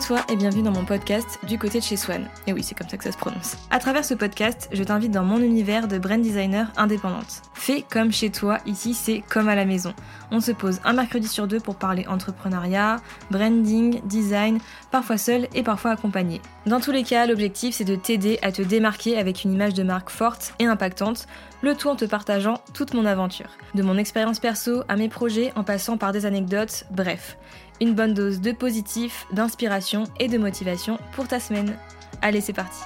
toi 0.00 0.20
et 0.30 0.36
bienvenue 0.36 0.62
dans 0.62 0.72
mon 0.72 0.86
podcast 0.86 1.38
Du 1.46 1.58
côté 1.58 1.78
de 1.78 1.84
chez 1.84 1.96
Swan. 1.96 2.26
Et 2.46 2.54
oui, 2.54 2.62
c'est 2.62 2.74
comme 2.74 2.88
ça 2.88 2.96
que 2.96 3.04
ça 3.04 3.12
se 3.12 3.18
prononce. 3.18 3.58
À 3.70 3.78
travers 3.78 4.02
ce 4.02 4.14
podcast, 4.14 4.70
je 4.72 4.82
t'invite 4.82 5.10
dans 5.10 5.24
mon 5.24 5.38
univers 5.38 5.88
de 5.88 5.98
brand 5.98 6.20
designer 6.22 6.72
indépendante. 6.78 7.42
Fais 7.52 7.84
comme 7.90 8.10
chez 8.10 8.30
toi, 8.30 8.58
ici 8.64 8.94
c'est 8.94 9.22
comme 9.28 9.48
à 9.48 9.54
la 9.54 9.66
maison. 9.66 9.92
On 10.30 10.40
se 10.40 10.52
pose 10.52 10.80
un 10.84 10.94
mercredi 10.94 11.28
sur 11.28 11.46
deux 11.46 11.60
pour 11.60 11.76
parler 11.76 12.06
entrepreneuriat, 12.08 12.96
branding, 13.30 14.00
design, 14.04 14.58
parfois 14.90 15.18
seul 15.18 15.48
et 15.54 15.62
parfois 15.62 15.90
accompagné. 15.90 16.40
Dans 16.64 16.80
tous 16.80 16.92
les 16.92 17.04
cas, 17.04 17.26
l'objectif 17.26 17.74
c'est 17.74 17.84
de 17.84 17.96
t'aider 17.96 18.38
à 18.40 18.52
te 18.52 18.62
démarquer 18.62 19.18
avec 19.18 19.44
une 19.44 19.52
image 19.52 19.74
de 19.74 19.82
marque 19.82 20.08
forte 20.08 20.54
et 20.58 20.64
impactante, 20.64 21.26
le 21.60 21.74
tout 21.74 21.88
en 21.88 21.96
te 21.96 22.06
partageant 22.06 22.62
toute 22.72 22.94
mon 22.94 23.04
aventure. 23.04 23.50
De 23.74 23.82
mon 23.82 23.98
expérience 23.98 24.40
perso 24.40 24.82
à 24.88 24.96
mes 24.96 25.10
projets 25.10 25.52
en 25.56 25.62
passant 25.62 25.98
par 25.98 26.12
des 26.12 26.24
anecdotes, 26.24 26.86
bref 26.90 27.36
une 27.80 27.94
bonne 27.94 28.14
dose 28.14 28.40
de 28.40 28.52
positif, 28.52 29.26
d'inspiration 29.32 30.04
et 30.18 30.28
de 30.28 30.38
motivation 30.38 30.98
pour 31.12 31.28
ta 31.28 31.40
semaine. 31.40 31.76
Allez, 32.22 32.40
c'est 32.40 32.52
parti 32.52 32.80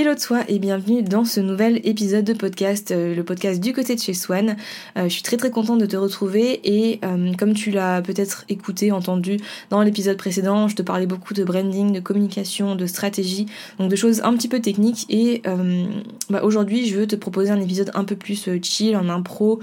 Hello 0.00 0.14
toi 0.14 0.44
et 0.46 0.60
bienvenue 0.60 1.02
dans 1.02 1.24
ce 1.24 1.40
nouvel 1.40 1.80
épisode 1.82 2.24
de 2.24 2.32
podcast, 2.32 2.92
euh, 2.92 3.16
le 3.16 3.24
podcast 3.24 3.60
du 3.60 3.72
côté 3.72 3.96
de 3.96 4.00
chez 4.00 4.14
Swan. 4.14 4.54
Euh, 4.96 5.04
je 5.06 5.08
suis 5.08 5.24
très 5.24 5.36
très 5.36 5.50
contente 5.50 5.80
de 5.80 5.86
te 5.86 5.96
retrouver 5.96 6.60
et 6.62 7.00
euh, 7.04 7.32
comme 7.36 7.52
tu 7.52 7.72
l'as 7.72 8.00
peut-être 8.00 8.44
écouté, 8.48 8.92
entendu 8.92 9.38
dans 9.70 9.82
l'épisode 9.82 10.16
précédent, 10.16 10.68
je 10.68 10.76
te 10.76 10.82
parlais 10.82 11.06
beaucoup 11.06 11.34
de 11.34 11.42
branding, 11.42 11.92
de 11.92 11.98
communication, 11.98 12.76
de 12.76 12.86
stratégie, 12.86 13.46
donc 13.80 13.90
de 13.90 13.96
choses 13.96 14.20
un 14.22 14.34
petit 14.34 14.46
peu 14.46 14.60
techniques 14.60 15.04
et 15.08 15.42
bah, 16.30 16.44
aujourd'hui 16.44 16.86
je 16.86 16.96
veux 16.96 17.08
te 17.08 17.16
proposer 17.16 17.50
un 17.50 17.60
épisode 17.60 17.90
un 17.94 18.04
peu 18.04 18.14
plus 18.14 18.48
chill, 18.62 18.96
en 18.96 19.08
impro, 19.08 19.58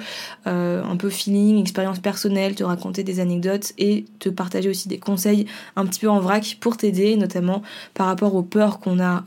un 0.46 0.98
peu 0.98 1.10
feeling, 1.10 1.62
expérience 1.62 2.00
personnelle, 2.00 2.56
te 2.56 2.64
raconter 2.66 3.06
des 3.06 3.22
anecdotes 3.22 3.72
et 3.78 4.04
te 4.20 4.28
partager 4.28 4.68
aussi 4.68 4.90
des 4.90 4.98
conseils 4.98 5.46
un 5.78 5.86
petit 5.86 6.02
peu 6.02 6.10
en 6.10 6.20
vrac 6.20 6.58
pour 6.60 6.76
t'aider, 6.76 7.16
notamment 7.16 7.62
par 7.94 8.08
rapport 8.08 8.36
aux 8.36 8.44
peurs 8.44 8.82
qu'on 8.82 9.00
a, 9.00 9.24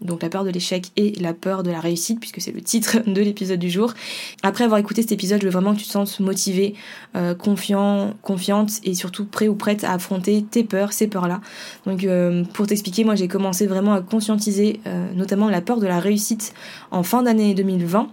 donc 0.00 0.22
la 0.22 0.30
peur 0.30 0.37
de 0.44 0.50
l'échec 0.50 0.90
et 0.96 1.12
la 1.20 1.34
peur 1.34 1.62
de 1.62 1.70
la 1.70 1.80
réussite, 1.80 2.20
puisque 2.20 2.40
c'est 2.40 2.52
le 2.52 2.60
titre 2.60 2.98
de 3.06 3.20
l'épisode 3.22 3.58
du 3.58 3.70
jour. 3.70 3.94
Après 4.42 4.64
avoir 4.64 4.78
écouté 4.80 5.02
cet 5.02 5.12
épisode, 5.12 5.40
je 5.40 5.46
veux 5.46 5.52
vraiment 5.52 5.74
que 5.74 5.80
tu 5.80 5.86
te 5.86 5.90
sentes 5.90 6.20
motivé, 6.20 6.74
euh, 7.16 7.34
confiant, 7.34 8.14
confiante 8.22 8.72
et 8.84 8.94
surtout 8.94 9.24
prêt 9.24 9.48
ou 9.48 9.54
prête 9.54 9.84
à 9.84 9.92
affronter 9.92 10.44
tes 10.48 10.64
peurs, 10.64 10.92
ces 10.92 11.08
peurs-là. 11.08 11.40
Donc 11.86 12.04
euh, 12.04 12.44
pour 12.52 12.66
t'expliquer, 12.66 13.04
moi 13.04 13.14
j'ai 13.14 13.28
commencé 13.28 13.66
vraiment 13.66 13.94
à 13.94 14.00
conscientiser 14.00 14.80
euh, 14.86 15.06
notamment 15.14 15.48
la 15.48 15.60
peur 15.60 15.78
de 15.80 15.86
la 15.86 16.00
réussite 16.00 16.54
en 16.90 17.02
fin 17.02 17.22
d'année 17.22 17.54
2020 17.54 18.08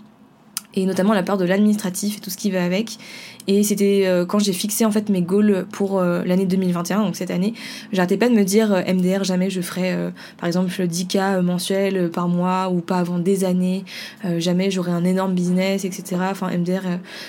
et 0.75 0.85
notamment 0.85 1.13
la 1.13 1.23
peur 1.23 1.37
de 1.37 1.45
l'administratif 1.45 2.17
et 2.17 2.19
tout 2.19 2.29
ce 2.29 2.37
qui 2.37 2.51
va 2.51 2.63
avec. 2.63 2.97
Et 3.47 3.63
c'était 3.63 4.03
euh, 4.05 4.25
quand 4.25 4.39
j'ai 4.39 4.53
fixé 4.53 4.85
en 4.85 4.91
fait 4.91 5.09
mes 5.09 5.21
goals 5.21 5.65
pour 5.71 5.99
euh, 5.99 6.23
l'année 6.25 6.45
2021, 6.45 7.03
donc 7.03 7.15
cette 7.15 7.31
année, 7.31 7.53
j'arrêtais 7.91 8.17
pas 8.17 8.29
de 8.29 8.33
me 8.33 8.43
dire 8.43 8.73
euh, 8.73 8.81
MDR 8.81 9.23
jamais 9.23 9.49
je 9.49 9.61
ferai 9.61 9.95
par 10.37 10.47
exemple 10.47 10.87
10 10.87 11.07
cas 11.07 11.41
mensuels 11.41 12.09
par 12.09 12.27
mois 12.27 12.69
ou 12.69 12.81
pas 12.81 12.97
avant 12.97 13.19
des 13.19 13.43
années, 13.43 13.83
jamais 14.37 14.71
j'aurai 14.71 14.91
un 14.91 15.03
énorme 15.03 15.33
business, 15.33 15.85
etc. 15.85 16.17
Enfin 16.31 16.49
MDR, 16.55 16.81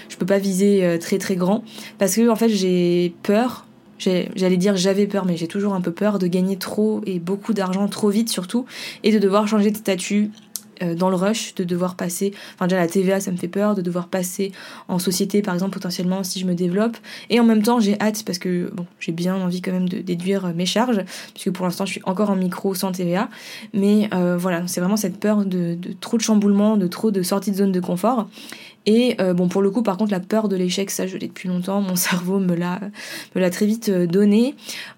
je 0.09 0.17
peux 0.17 0.27
pas 0.27 0.39
viser 0.39 0.99
très 1.01 1.19
très 1.19 1.37
grand 1.37 1.63
parce 1.99 2.17
que 2.17 2.29
en 2.29 2.37
fait 2.37 2.49
j'ai 2.49 3.15
peur 3.23 3.67
j'allais 3.99 4.57
dire 4.57 4.77
j'avais 4.77 5.07
peur, 5.07 5.25
mais 5.25 5.37
j'ai 5.37 5.49
toujours 5.49 5.75
un 5.75 5.81
peu 5.81 5.93
peur 5.93 6.19
de 6.19 6.27
gagner 6.27 6.57
trop 6.57 7.01
et 7.07 7.19
beaucoup 7.19 7.55
d'argent 7.55 7.89
trop 7.89 8.09
vite 8.09 8.29
surtout, 8.29 8.67
et 9.03 9.13
de 9.13 9.19
devoir 9.19 9.49
changer 9.49 9.71
de 9.71 9.77
statut 9.77 10.31
dans 10.97 11.11
le 11.11 11.17
rush 11.17 11.55
de 11.55 11.65
devoir 11.65 11.97
passer, 11.97 12.33
enfin 12.55 12.67
déjà 12.67 12.81
la 12.81 12.87
TVA 12.87 13.21
ça 13.21 13.31
me 13.31 13.37
fait 13.37 13.49
peur, 13.49 13.75
de 13.75 13.83
devoir 13.83 14.09
passer 14.09 14.53
en 14.89 14.99
société 14.99 15.43
par 15.43 15.55
exemple 15.55 15.73
potentiellement 15.73 16.23
si 16.25 16.41
je 16.41 16.47
me 16.47 16.55
développe, 16.55 16.97
et 17.31 17.41
en 17.41 17.45
même 17.45 17.63
temps 17.63 17.81
j'ai 17.81 18.01
hâte 18.01 18.23
parce 18.25 18.39
que 18.39 18.71
bon 18.75 18.87
j'ai 19.01 19.13
bien 19.13 19.37
envie 19.37 19.63
quand 19.63 19.73
même 19.73 19.89
de 19.89 19.99
déduire 19.99 20.53
mes 20.55 20.67
charges, 20.67 21.05
puisque 21.35 21.51
pour 21.51 21.67
l'instant 21.67 21.87
je 21.87 21.93
suis 21.93 22.03
encore 22.05 22.31
en 22.31 22.37
micro 22.37 22.75
sans 22.75 22.93
TVA, 22.93 23.29
mais 23.73 24.09
euh, 24.15 24.37
voilà 24.37 24.67
c'est 24.67 24.81
vraiment 24.81 24.97
cette 24.97 25.19
peur 25.19 25.45
de, 25.45 25.79
trop 26.01 26.17
de 26.17 26.23
chamboulements, 26.23 26.77
de 26.77 26.87
trop 26.87 27.11
de 27.11 27.23
sorties 27.23 27.51
de 27.51 27.57
zone 27.57 27.73
de 27.73 27.81
confort, 27.81 28.29
et 28.87 29.17
euh, 29.21 29.35
bon, 29.35 29.49
pour 29.49 29.63
le 29.63 29.71
coup, 29.71 29.83
par 29.83 29.97
contre, 29.97 30.13
la 30.13 30.21
peur 30.21 30.49
de 30.49 30.57
l'échec, 30.57 30.91
ça, 30.91 31.07
je 31.07 31.17
l'ai 31.17 31.27
depuis 31.27 31.49
longtemps. 31.49 31.81
Mon 31.81 31.97
cerveau 31.97 32.39
me 32.39 32.55
l'a, 32.55 32.81
me 33.35 33.41
l'a 33.41 33.51
très 33.51 33.67
vite 33.67 33.89
euh, 33.89 34.07
donné. 34.07 34.55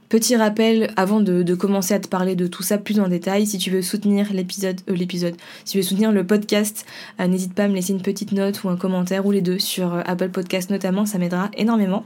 Petit 0.08 0.36
rappel 0.36 0.90
avant 0.96 1.20
de, 1.20 1.54
commencer 1.54 1.94
à 1.94 1.98
te 1.98 2.08
parler 2.08 2.34
de 2.34 2.46
tout 2.46 2.62
ça 2.62 2.78
plus 2.78 2.98
en 2.98 3.08
détail, 3.08 3.46
si 3.46 3.58
tu 3.58 3.70
veux 3.70 3.82
soutenir 3.82 4.32
l'épisode, 4.32 4.80
euh, 4.88 4.94
l'épisode, 4.94 5.34
si 5.64 5.72
tu 5.72 5.78
veux 5.78 5.82
soutenir 5.82 6.12
le 6.12 6.24
podcast, 6.24 6.86
n'hésite 7.18 7.52
pas 7.52 7.64
à 7.64 7.68
me 7.68 7.74
laisser 7.74 7.92
une 7.92 8.00
petite 8.00 8.32
note 8.32 8.64
ou 8.64 8.68
un 8.68 8.76
commentaire 8.76 9.26
ou 9.26 9.32
les 9.32 9.42
deux 9.42 9.58
sur 9.58 10.02
Apple 10.06 10.30
Podcast 10.30 10.70
notamment, 10.70 11.04
ça 11.04 11.18
m'aidera 11.18 11.50
énormément. 11.56 12.04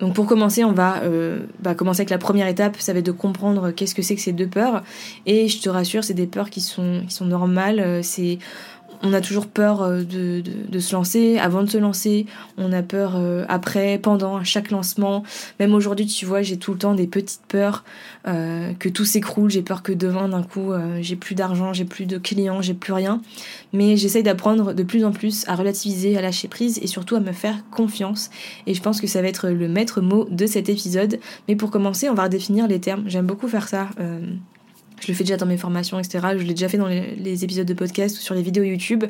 Donc 0.00 0.14
pour 0.14 0.26
commencer, 0.26 0.64
on 0.64 0.72
va 0.72 1.02
bah, 1.60 1.74
commencer 1.74 2.00
avec 2.00 2.10
la 2.10 2.18
première 2.18 2.46
étape, 2.46 2.76
ça 2.78 2.92
va 2.92 3.00
être 3.00 3.06
de 3.06 3.12
comprendre 3.12 3.70
qu'est-ce 3.72 3.94
que 3.94 4.02
c'est 4.02 4.14
que 4.14 4.22
ces 4.22 4.32
deux 4.32 4.48
peurs. 4.48 4.82
Et 5.26 5.48
je 5.48 5.60
te 5.60 5.68
rassure, 5.68 6.02
c'est 6.02 6.14
des 6.14 6.26
peurs 6.26 6.50
qui 6.50 6.60
sont, 6.60 7.02
qui 7.06 7.14
sont 7.14 7.26
normales. 7.26 8.02
C'est 8.02 8.38
on 9.04 9.12
a 9.12 9.20
toujours 9.20 9.46
peur 9.46 9.82
euh, 9.82 10.02
de, 10.02 10.42
de, 10.42 10.78
se 10.78 10.94
lancer, 10.94 11.38
avant 11.38 11.62
de 11.62 11.70
se 11.70 11.78
lancer, 11.78 12.26
on 12.56 12.72
a 12.72 12.82
peur 12.82 13.12
euh, 13.16 13.44
après, 13.48 13.98
pendant, 13.98 14.42
chaque 14.42 14.70
lancement. 14.70 15.22
Même 15.60 15.74
aujourd'hui, 15.74 16.06
tu 16.06 16.24
vois, 16.24 16.42
j'ai 16.42 16.56
tout 16.56 16.72
le 16.72 16.78
temps 16.78 16.94
des 16.94 17.06
petites 17.06 17.42
peurs 17.46 17.84
euh, 18.26 18.72
que 18.78 18.88
tout 18.88 19.04
s'écroule, 19.04 19.50
j'ai 19.50 19.62
peur 19.62 19.82
que 19.82 19.92
demain, 19.92 20.28
d'un 20.28 20.42
coup, 20.42 20.72
j'ai 21.00 21.16
plus 21.16 21.34
d'argent, 21.34 21.72
j'ai 21.72 21.84
plus 21.84 22.06
de 22.06 22.16
clients, 22.16 22.62
j'ai 22.62 22.74
plus 22.74 22.92
rien. 22.92 23.20
Mais 23.72 23.96
j'essaye 23.96 24.22
d'apprendre 24.22 24.72
de 24.72 24.82
plus 24.82 25.04
en 25.04 25.12
plus 25.12 25.44
à 25.46 25.54
relativiser, 25.54 26.16
à 26.16 26.22
lâcher 26.22 26.48
prise 26.48 26.78
et 26.82 26.86
surtout 26.86 27.16
à 27.16 27.20
me 27.20 27.32
faire 27.32 27.56
confiance. 27.70 28.30
Et 28.66 28.74
je 28.74 28.80
pense 28.80 29.00
que 29.00 29.06
ça 29.06 29.20
va 29.20 29.28
être 29.28 29.50
le 29.50 29.68
maître 29.68 30.00
mot 30.00 30.26
de 30.30 30.46
cet 30.46 30.68
épisode. 30.68 31.20
Mais 31.48 31.56
pour 31.56 31.70
commencer, 31.70 32.08
on 32.08 32.14
va 32.14 32.24
redéfinir 32.24 32.66
les 32.66 32.80
termes. 32.80 33.04
J'aime 33.06 33.26
beaucoup 33.26 33.48
faire 33.48 33.68
ça. 33.68 33.88
Je 35.00 35.08
le 35.08 35.14
fais 35.14 35.24
déjà 35.24 35.36
dans 35.36 35.46
mes 35.46 35.56
formations, 35.56 35.98
etc. 35.98 36.28
Je 36.38 36.44
l'ai 36.44 36.54
déjà 36.54 36.68
fait 36.68 36.78
dans 36.78 36.86
les, 36.86 37.44
épisodes 37.44 37.66
de 37.66 37.74
podcast 37.74 38.16
ou 38.16 38.20
sur 38.20 38.34
les 38.34 38.42
vidéos 38.42 38.64
YouTube. 38.64 39.04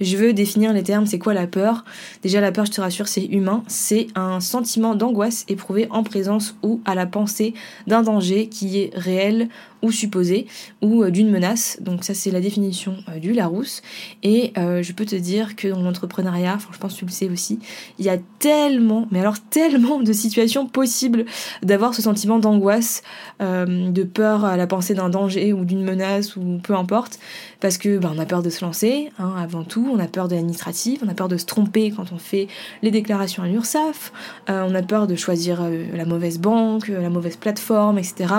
Je 0.00 0.16
veux 0.16 0.32
définir 0.32 0.72
les 0.72 0.82
termes. 0.82 1.06
C'est 1.06 1.18
quoi 1.18 1.34
la 1.34 1.46
peur? 1.46 1.84
Déjà, 2.22 2.40
la 2.40 2.52
peur, 2.52 2.66
je 2.66 2.72
te 2.72 2.80
rassure, 2.80 3.08
c'est 3.08 3.24
humain. 3.24 3.62
C'est 3.66 4.08
un 4.14 4.40
sentiment 4.40 4.94
d'angoisse 4.94 5.44
éprouvé 5.48 5.86
en 5.90 6.02
présence 6.02 6.56
ou 6.62 6.80
à 6.84 6.94
la 6.94 7.06
pensée 7.06 7.54
d'un 7.86 8.02
danger 8.02 8.48
qui 8.48 8.80
est 8.80 8.90
réel 8.94 9.48
ou 9.82 9.90
supposé 9.92 10.46
ou 10.82 11.02
euh, 11.02 11.10
d'une 11.10 11.30
menace. 11.30 11.78
Donc 11.80 12.04
ça, 12.04 12.14
c'est 12.14 12.30
la 12.30 12.40
définition 12.40 12.96
euh, 13.08 13.18
du 13.18 13.32
Larousse. 13.32 13.82
Et 14.22 14.52
euh, 14.58 14.82
je 14.82 14.92
peux 14.92 15.04
te 15.04 15.16
dire 15.16 15.56
que 15.56 15.68
dans 15.68 15.82
l'entrepreneuriat, 15.82 16.58
je 16.72 16.78
pense 16.78 16.94
que 16.94 16.98
tu 17.00 17.04
le 17.04 17.10
sais 17.10 17.28
aussi, 17.28 17.58
il 17.98 18.04
y 18.04 18.08
a 18.08 18.18
tellement, 18.38 19.06
mais 19.10 19.20
alors 19.20 19.38
tellement 19.40 20.00
de 20.00 20.12
situations 20.12 20.66
possibles 20.66 21.24
d'avoir 21.62 21.94
ce 21.94 22.02
sentiment 22.02 22.38
d'angoisse, 22.38 23.02
de 23.40 24.02
peur 24.02 24.44
à 24.44 24.56
la 24.56 24.66
pensée 24.66 24.94
d'un 24.94 25.08
danger 25.08 25.52
ou 25.52 25.64
d'une 25.64 25.82
menace 25.82 26.36
ou 26.36 26.58
peu 26.62 26.74
importe, 26.74 27.18
parce 27.60 27.78
que 27.78 27.98
bah, 27.98 28.10
on 28.14 28.18
a 28.18 28.26
peur 28.26 28.42
de 28.42 28.50
se 28.50 28.64
lancer 28.64 29.10
hein, 29.18 29.34
avant 29.38 29.64
tout, 29.64 29.88
on 29.92 29.98
a 29.98 30.06
peur 30.06 30.28
de 30.28 30.34
l'administratif, 30.34 31.00
on 31.04 31.08
a 31.08 31.14
peur 31.14 31.28
de 31.28 31.36
se 31.36 31.46
tromper 31.46 31.90
quand 31.90 32.12
on 32.12 32.18
fait 32.18 32.48
les 32.82 32.90
déclarations 32.90 33.42
à 33.42 33.48
l'URSSAF, 33.48 34.12
on 34.48 34.74
a 34.74 34.82
peur 34.82 35.06
de 35.06 35.16
choisir 35.16 35.62
la 35.94 36.04
mauvaise 36.04 36.38
banque, 36.38 36.88
la 36.88 37.10
mauvaise 37.10 37.36
plateforme, 37.36 37.98
etc. 37.98 38.34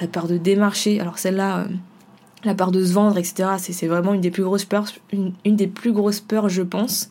La 0.00 0.06
peur 0.06 0.26
de 0.26 0.36
démarcher, 0.36 0.85
alors 1.00 1.18
celle-là 1.18 1.66
la 2.44 2.54
peur 2.54 2.70
de 2.70 2.84
se 2.84 2.92
vendre, 2.92 3.18
etc. 3.18 3.50
C'est 3.58 3.86
vraiment 3.86 4.14
une 4.14 4.20
des 4.20 4.30
plus 4.30 4.44
grosses 4.44 4.64
peurs, 4.64 4.86
une, 5.12 5.56
des 5.56 5.66
plus 5.66 5.92
grosses 5.92 6.20
peurs, 6.20 6.48
je 6.48 6.62
pense. 6.62 7.10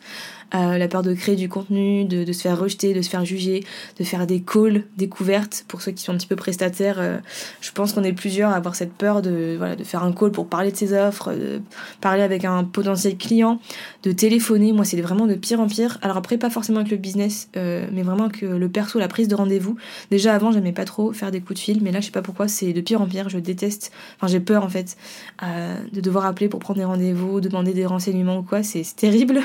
Euh, 0.54 0.78
la 0.78 0.88
peur 0.88 1.02
de 1.02 1.14
créer 1.14 1.36
du 1.36 1.50
contenu, 1.50 2.06
de, 2.06 2.32
se 2.32 2.42
faire 2.42 2.60
rejeter, 2.60 2.94
de 2.94 3.02
se 3.02 3.10
faire 3.10 3.26
juger, 3.26 3.64
de 4.00 4.04
faire 4.04 4.28
des 4.28 4.42
calls 4.42 4.84
découvertes 4.96 5.66
pour 5.68 5.82
ceux 5.82 5.92
qui 5.92 6.04
sont 6.04 6.14
un 6.14 6.18
petit 6.18 6.28
peu 6.28 6.36
prestataires. 6.36 6.98
Euh, 7.00 7.18
je 7.62 7.72
pense 7.72 7.94
qu'on 7.94 8.04
est 8.04 8.14
plusieurs 8.14 8.52
à 8.52 8.56
avoir 8.56 8.76
cette 8.76 8.94
peur 8.94 9.22
de, 9.22 9.56
voilà, 9.58 9.76
de 9.76 9.84
faire 9.84 10.04
un 10.04 10.12
call 10.14 10.32
pour 10.32 10.48
parler 10.48 10.72
de 10.72 10.78
ses 10.78 10.94
offres, 10.94 11.34
de 11.34 11.62
parler 12.00 12.22
avec 12.22 12.46
un 12.46 12.64
potentiel 12.64 13.18
client, 13.18 13.60
de 14.04 14.12
téléphoner. 14.12 14.72
Moi, 14.72 14.86
c'est 14.86 15.02
vraiment 15.02 15.26
de 15.26 15.34
pire 15.34 15.60
en 15.60 15.68
pire. 15.68 15.98
Alors 16.02 16.18
après, 16.18 16.38
pas 16.38 16.50
forcément 16.50 16.80
avec 16.80 16.92
le 16.92 16.98
business, 16.98 17.50
euh, 17.58 17.88
mais 17.92 18.04
vraiment 18.04 18.30
que 18.30 18.46
le 18.46 18.70
perso, 18.70 19.00
la 19.00 19.08
prise 19.08 19.28
de 19.28 19.36
rendez-vous. 19.36 19.76
Déjà 20.12 20.36
avant, 20.36 20.52
j'aimais 20.52 20.74
pas 20.74 20.86
trop 20.86 21.12
faire 21.12 21.32
des 21.32 21.42
coups 21.42 21.60
de 21.60 21.64
fil, 21.64 21.80
mais 21.82 21.92
là, 21.92 22.02
je 22.02 22.06
sais 22.06 22.12
pas 22.12 22.22
pourquoi, 22.22 22.48
c'est 22.48 22.72
de 22.72 22.82
pire 22.82 23.02
en 23.02 23.08
pire. 23.08 23.30
Je 23.30 23.40
déteste, 23.40 23.92
enfin, 24.18 24.28
j'ai 24.28 24.40
peur 24.40 24.64
en 24.64 24.70
fait 24.70 24.96
de 25.42 26.02
devoir 26.02 26.26
appeler 26.26 26.50
pour 26.50 26.60
prendre 26.60 26.80
des 26.80 26.86
rendez-vous, 26.86 27.42
demander 27.42 27.74
des 27.74 27.86
renseignements 27.86 28.38
ou 28.38 28.44
quoi. 28.44 28.64
C'est 28.64 28.84
terrible. 28.96 29.42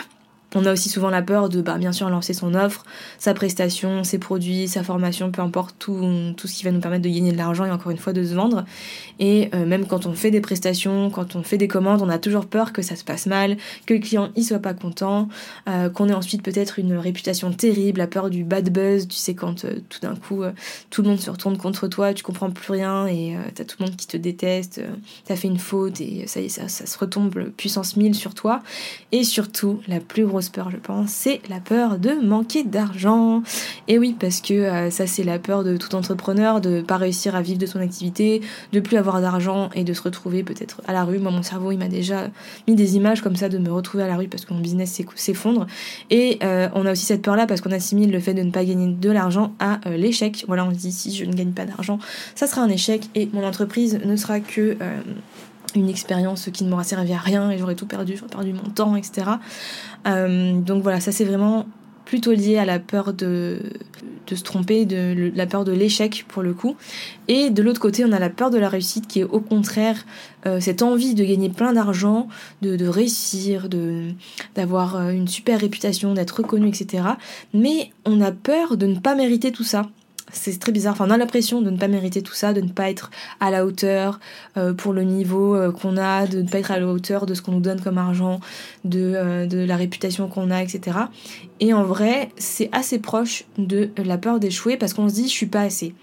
On 0.54 0.66
a 0.66 0.72
aussi 0.72 0.88
souvent 0.88 1.10
la 1.10 1.22
peur 1.22 1.48
de, 1.48 1.62
bah, 1.62 1.78
bien 1.78 1.92
sûr, 1.92 2.10
lancer 2.10 2.34
son 2.34 2.54
offre, 2.54 2.84
sa 3.18 3.34
prestation, 3.34 4.02
ses 4.02 4.18
produits, 4.18 4.66
sa 4.66 4.82
formation, 4.82 5.30
peu 5.30 5.42
importe, 5.42 5.76
tout, 5.78 6.34
tout 6.36 6.48
ce 6.48 6.54
qui 6.54 6.64
va 6.64 6.72
nous 6.72 6.80
permettre 6.80 7.02
de 7.02 7.08
gagner 7.08 7.30
de 7.30 7.36
l'argent 7.36 7.64
et 7.64 7.70
encore 7.70 7.92
une 7.92 7.98
fois 7.98 8.12
de 8.12 8.24
se 8.24 8.34
vendre. 8.34 8.64
Et 9.20 9.48
euh, 9.54 9.64
même 9.64 9.86
quand 9.86 10.06
on 10.06 10.12
fait 10.12 10.30
des 10.30 10.40
prestations, 10.40 11.10
quand 11.10 11.36
on 11.36 11.42
fait 11.42 11.58
des 11.58 11.68
commandes, 11.68 12.02
on 12.02 12.08
a 12.08 12.18
toujours 12.18 12.46
peur 12.46 12.72
que 12.72 12.82
ça 12.82 12.96
se 12.96 13.04
passe 13.04 13.26
mal, 13.26 13.56
que 13.86 13.94
le 13.94 14.00
client 14.00 14.30
y 14.34 14.42
soit 14.42 14.58
pas 14.58 14.74
content, 14.74 15.28
euh, 15.68 15.88
qu'on 15.88 16.08
ait 16.08 16.14
ensuite 16.14 16.42
peut-être 16.42 16.78
une 16.78 16.96
réputation 16.96 17.52
terrible, 17.52 17.98
la 17.98 18.06
peur 18.08 18.28
du 18.28 18.42
bad 18.42 18.70
buzz, 18.70 19.06
tu 19.06 19.16
sais, 19.16 19.34
quand 19.34 19.64
euh, 19.64 19.80
tout 19.88 20.00
d'un 20.00 20.16
coup 20.16 20.42
tout 20.90 21.02
le 21.02 21.08
monde 21.08 21.20
se 21.20 21.30
retourne 21.30 21.58
contre 21.58 21.86
toi, 21.86 22.12
tu 22.14 22.22
comprends 22.22 22.50
plus 22.50 22.72
rien 22.72 23.06
et 23.06 23.36
t'as 23.54 23.64
tout 23.64 23.76
le 23.80 23.86
monde 23.86 23.96
qui 23.96 24.06
te 24.06 24.16
déteste, 24.16 24.80
t'as 25.24 25.36
fait 25.36 25.48
une 25.48 25.58
faute 25.58 26.00
et 26.00 26.26
ça 26.26 26.40
y 26.40 26.46
est, 26.46 26.48
ça, 26.48 26.68
se 26.68 26.98
retombe 26.98 27.50
puissance 27.56 27.96
1000 27.96 28.14
sur 28.14 28.34
toi. 28.34 28.62
Et 29.12 29.24
surtout, 29.24 29.80
la 29.86 30.00
plus 30.00 30.24
grosse 30.24 30.39
peur, 30.48 30.70
je 30.70 30.76
pense, 30.76 31.10
c'est 31.10 31.40
la 31.48 31.60
peur 31.60 31.98
de 31.98 32.12
manquer 32.12 32.64
d'argent. 32.64 33.42
Et 33.88 33.98
oui, 33.98 34.16
parce 34.18 34.40
que 34.40 34.54
euh, 34.54 34.90
ça, 34.90 35.06
c'est 35.06 35.24
la 35.24 35.38
peur 35.38 35.64
de 35.64 35.76
tout 35.76 35.94
entrepreneur, 35.94 36.60
de 36.60 36.80
pas 36.80 36.96
réussir 36.96 37.34
à 37.34 37.42
vivre 37.42 37.58
de 37.58 37.66
son 37.66 37.80
activité, 37.80 38.40
de 38.72 38.80
plus 38.80 38.96
avoir 38.96 39.20
d'argent 39.20 39.70
et 39.74 39.84
de 39.84 39.92
se 39.92 40.02
retrouver 40.02 40.42
peut-être 40.42 40.80
à 40.86 40.92
la 40.92 41.04
rue. 41.04 41.18
Moi, 41.18 41.30
mon 41.30 41.42
cerveau, 41.42 41.72
il 41.72 41.78
m'a 41.78 41.88
déjà 41.88 42.28
mis 42.66 42.74
des 42.74 42.96
images 42.96 43.20
comme 43.20 43.36
ça 43.36 43.48
de 43.48 43.58
me 43.58 43.70
retrouver 43.70 44.04
à 44.04 44.08
la 44.08 44.16
rue 44.16 44.28
parce 44.28 44.44
que 44.44 44.54
mon 44.54 44.60
business 44.60 45.00
s'effondre. 45.16 45.66
Et 46.10 46.38
euh, 46.42 46.68
on 46.74 46.86
a 46.86 46.92
aussi 46.92 47.04
cette 47.04 47.22
peur-là 47.22 47.46
parce 47.46 47.60
qu'on 47.60 47.72
assimile 47.72 48.10
le 48.10 48.20
fait 48.20 48.34
de 48.34 48.42
ne 48.42 48.50
pas 48.50 48.64
gagner 48.64 48.92
de 48.92 49.10
l'argent 49.10 49.52
à 49.58 49.80
euh, 49.86 49.96
l'échec. 49.96 50.44
Voilà, 50.46 50.64
on 50.64 50.70
se 50.70 50.76
dit 50.76 50.92
si 50.92 51.14
je 51.14 51.24
ne 51.24 51.32
gagne 51.32 51.52
pas 51.52 51.66
d'argent, 51.66 51.98
ça 52.34 52.46
sera 52.46 52.62
un 52.62 52.68
échec 52.68 53.08
et 53.14 53.28
mon 53.32 53.44
entreprise 53.44 54.00
ne 54.04 54.16
sera 54.16 54.40
que 54.40 54.76
une 55.76 55.88
expérience 55.88 56.48
qui 56.52 56.64
ne 56.64 56.70
m'aura 56.70 56.84
servi 56.84 57.12
à 57.12 57.18
rien 57.18 57.50
et 57.50 57.58
j'aurais 57.58 57.74
tout 57.74 57.86
perdu, 57.86 58.16
j'aurais 58.16 58.30
perdu 58.30 58.52
mon 58.52 58.70
temps, 58.70 58.96
etc. 58.96 59.30
Euh, 60.06 60.52
donc 60.60 60.82
voilà, 60.82 61.00
ça 61.00 61.12
c'est 61.12 61.24
vraiment 61.24 61.66
plutôt 62.10 62.32
lié 62.32 62.58
à 62.58 62.64
la 62.64 62.80
peur 62.80 63.12
de, 63.12 63.60
se 64.26 64.42
tromper, 64.42 64.84
de, 64.84 65.30
la 65.36 65.46
peur 65.46 65.64
de 65.64 65.70
l'échec 65.70 66.24
pour 66.26 66.42
le 66.42 66.54
coup. 66.54 66.74
Et 67.28 67.50
de 67.50 67.62
l'autre 67.62 67.80
côté, 67.80 68.04
on 68.04 68.10
a 68.10 68.18
la 68.18 68.30
peur 68.30 68.50
de 68.50 68.58
la 68.58 68.68
réussite 68.68 69.06
qui 69.06 69.20
est 69.20 69.24
au 69.24 69.38
contraire 69.38 70.04
euh, 70.44 70.58
cette 70.58 70.82
envie 70.82 71.14
de 71.14 71.24
gagner 71.24 71.50
plein 71.50 71.72
d'argent, 71.72 72.26
de, 72.62 72.74
de, 72.74 72.86
réussir, 72.88 73.68
d'avoir 74.56 74.96
euh, 74.96 75.10
une 75.10 75.28
super 75.28 75.60
réputation, 75.60 76.12
d'être 76.14 76.38
reconnu, 76.38 76.68
etc. 76.68 77.04
Mais 77.54 77.92
on 78.04 78.20
a 78.20 78.32
peur 78.32 78.76
de 78.76 78.86
ne 78.86 78.98
pas 78.98 79.14
mériter 79.14 79.52
tout 79.52 79.62
ça 79.62 79.88
c'est 80.32 80.58
très 80.58 80.72
bizarre. 80.72 80.92
Enfin, 80.92 81.06
on 81.08 81.10
a 81.10 81.16
l'impression 81.16 81.60
de 81.62 81.70
ne 81.70 81.76
pas 81.76 81.88
mériter 81.88 82.22
tout 82.22 82.34
ça, 82.34 82.52
de 82.52 82.60
ne 82.60 82.68
pas 82.68 82.90
être 82.90 83.10
à 83.40 83.50
la 83.50 83.64
hauteur 83.64 84.20
euh, 84.56 84.72
pour 84.72 84.92
le 84.92 85.02
niveau 85.02 85.54
euh, 85.54 85.72
qu'on 85.72 85.96
a, 85.96 86.26
de 86.26 86.42
ne 86.42 86.48
pas 86.48 86.58
être 86.58 86.70
à 86.70 86.78
la 86.78 86.86
hauteur 86.86 87.26
de 87.26 87.34
ce 87.34 87.42
qu'on 87.42 87.52
nous 87.52 87.60
donne 87.60 87.80
comme 87.80 87.98
argent, 87.98 88.40
de, 88.84 89.12
euh, 89.14 89.46
de 89.46 89.58
la 89.58 89.76
réputation 89.76 90.28
qu'on 90.28 90.50
a, 90.50 90.62
etc. 90.62 90.98
Et 91.60 91.72
en 91.72 91.84
vrai, 91.84 92.30
c'est 92.36 92.68
assez 92.72 92.98
proche 92.98 93.44
de 93.58 93.90
la 93.96 94.18
peur 94.18 94.40
d'échouer 94.40 94.76
parce 94.76 94.94
qu'on 94.94 95.08
se 95.08 95.14
dit 95.14 95.24
je 95.24 95.32
suis 95.32 95.46
pas 95.46 95.62
assez. 95.62 95.94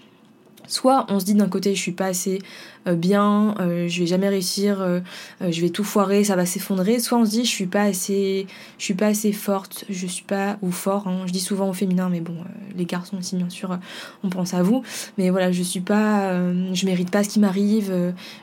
Soit 0.68 1.06
on 1.08 1.18
se 1.18 1.24
dit 1.24 1.34
d'un 1.34 1.48
côté 1.48 1.74
je 1.74 1.80
suis 1.80 1.92
pas 1.92 2.06
assez 2.06 2.40
euh, 2.86 2.94
bien, 2.94 3.54
euh, 3.58 3.88
je 3.88 4.00
vais 4.00 4.06
jamais 4.06 4.28
réussir, 4.28 4.80
euh, 4.80 5.00
je 5.40 5.60
vais 5.60 5.70
tout 5.70 5.82
foirer, 5.82 6.24
ça 6.24 6.36
va 6.36 6.46
s'effondrer. 6.46 6.98
Soit 7.00 7.18
on 7.18 7.24
se 7.24 7.30
dit 7.30 7.44
je 7.44 7.50
suis 7.50 7.66
pas 7.66 7.82
assez, 7.82 8.46
je 8.78 8.84
suis 8.84 8.94
pas 8.94 9.06
assez 9.06 9.32
forte, 9.32 9.84
je 9.88 10.06
suis 10.06 10.24
pas 10.24 10.58
ou 10.62 10.70
fort. 10.70 11.08
Hein. 11.08 11.22
Je 11.26 11.32
dis 11.32 11.40
souvent 11.40 11.70
au 11.70 11.72
féminin, 11.72 12.08
mais 12.10 12.20
bon, 12.20 12.36
les 12.76 12.84
garçons 12.84 13.16
aussi 13.16 13.36
bien 13.36 13.48
sûr, 13.48 13.78
on 14.22 14.28
pense 14.28 14.54
à 14.54 14.62
vous. 14.62 14.82
Mais 15.16 15.30
voilà, 15.30 15.52
je 15.52 15.62
suis 15.62 15.80
pas, 15.80 16.32
je 16.72 16.86
mérite 16.86 17.10
pas 17.10 17.24
ce 17.24 17.30
qui 17.30 17.40
m'arrive, 17.40 17.92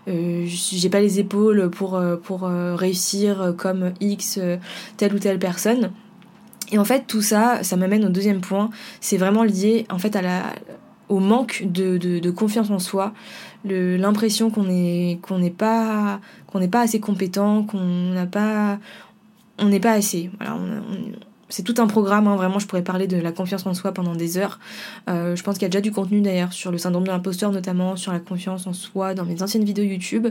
j'ai 0.08 0.90
pas 0.90 1.02
les 1.02 1.20
épaules 1.20 1.70
pour 1.70 2.02
pour 2.24 2.42
réussir 2.42 3.54
comme 3.58 3.94
X 4.02 4.40
telle 4.98 5.14
ou 5.14 5.20
telle 5.20 5.40
personne. 5.40 5.92
Et 6.72 6.80
en 6.80 6.86
fait, 6.86 7.06
tout 7.06 7.22
ça, 7.22 7.64
ça 7.64 7.78
m'amène 7.78 8.06
au 8.06 8.10
deuxième 8.10 8.42
point. 8.42 8.72
C'est 9.00 9.18
vraiment 9.18 9.44
lié 9.44 9.86
en 9.92 10.00
fait 10.00 10.16
à 10.16 10.24
la, 10.24 10.42
au 11.10 11.20
manque 11.20 11.64
de, 11.66 12.30
confiance 12.32 12.70
en 12.70 12.80
soi, 12.80 13.14
l'impression 13.64 14.50
qu'on 14.50 14.64
n'est 14.64 15.20
qu'on 15.22 15.50
pas 15.50 16.20
qu'on 16.48 16.60
n'est 16.60 16.68
pas 16.68 16.82
assez 16.82 17.00
compétent, 17.00 17.64
qu'on 17.64 17.84
n'a 18.14 18.26
pas 18.26 18.80
n'est 19.62 19.80
pas 19.80 19.94
assez. 19.94 20.30
C'est 21.50 21.64
tout 21.64 21.76
un 21.78 21.86
programme, 21.86 22.28
hein, 22.28 22.36
vraiment 22.36 22.58
je 22.58 22.66
pourrais 22.66 22.82
parler 22.82 23.06
de 23.06 23.18
la 23.18 23.32
confiance 23.32 23.66
en 23.68 23.74
soi 23.76 23.92
pendant 23.92 24.16
des 24.16 24.38
heures. 24.38 24.60
Euh, 25.10 25.36
je 25.36 25.44
pense 25.44 25.56
qu'il 25.56 25.64
y 25.64 25.66
a 25.66 25.70
déjà 25.70 25.82
du 25.82 25.92
contenu 25.92 26.22
d'ailleurs 26.22 26.54
sur 26.54 26.72
le 26.72 26.80
syndrome 26.80 27.04
de 27.04 27.10
l'imposteur 27.10 27.52
notamment, 27.52 27.96
sur 27.96 28.12
la 28.12 28.20
confiance 28.20 28.66
en 28.66 28.74
soi 28.74 29.14
dans 29.14 29.26
mes 29.26 29.44
anciennes 29.44 29.64
vidéos 29.64 29.86
YouTube. 29.86 30.28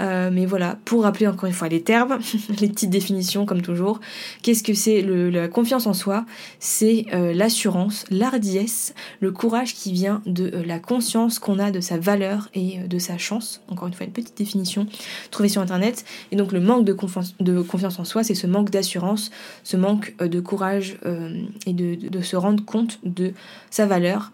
Euh, 0.00 0.30
mais 0.30 0.44
voilà, 0.44 0.76
pour 0.84 1.04
rappeler 1.04 1.26
encore 1.26 1.46
une 1.46 1.54
fois 1.54 1.68
les 1.68 1.82
termes, 1.82 2.18
les 2.60 2.68
petites 2.68 2.90
définitions 2.90 3.46
comme 3.46 3.62
toujours, 3.62 4.00
qu'est-ce 4.42 4.62
que 4.62 4.74
c'est 4.74 5.02
la 5.02 5.48
confiance 5.48 5.86
en 5.86 5.94
soi? 5.94 6.26
C'est 6.58 7.06
euh, 7.14 7.32
l'assurance, 7.32 8.04
l'ardiesse, 8.10 8.94
le 9.20 9.32
courage 9.32 9.74
qui 9.74 9.92
vient 9.92 10.20
de 10.26 10.50
la 10.66 10.78
conscience 10.78 11.38
qu'on 11.38 11.58
a 11.58 11.70
de 11.70 11.80
sa 11.80 11.96
valeur 11.96 12.50
et 12.54 12.78
de 12.78 12.98
sa 12.98 13.16
chance. 13.16 13.62
Encore 13.68 13.88
une 13.88 13.94
fois 13.94 14.04
une 14.04 14.12
petite 14.12 14.36
définition 14.36 14.86
trouvée 15.30 15.48
sur 15.48 15.62
internet. 15.62 16.04
Et 16.30 16.36
donc 16.36 16.52
le 16.52 16.60
manque 16.60 16.84
de 16.84 16.92
confiance, 16.92 17.34
de 17.40 17.62
confiance 17.62 17.98
en 17.98 18.04
soi, 18.04 18.22
c'est 18.22 18.34
ce 18.34 18.46
manque 18.46 18.68
d'assurance, 18.68 19.30
ce 19.64 19.78
manque 19.78 20.14
de 20.18 20.41
courage 20.42 20.96
euh, 21.04 21.42
et 21.66 21.72
de, 21.72 22.20
se 22.20 22.36
rendre 22.36 22.64
compte 22.64 22.98
de 23.04 23.32
sa 23.70 23.86
valeur. 23.86 24.32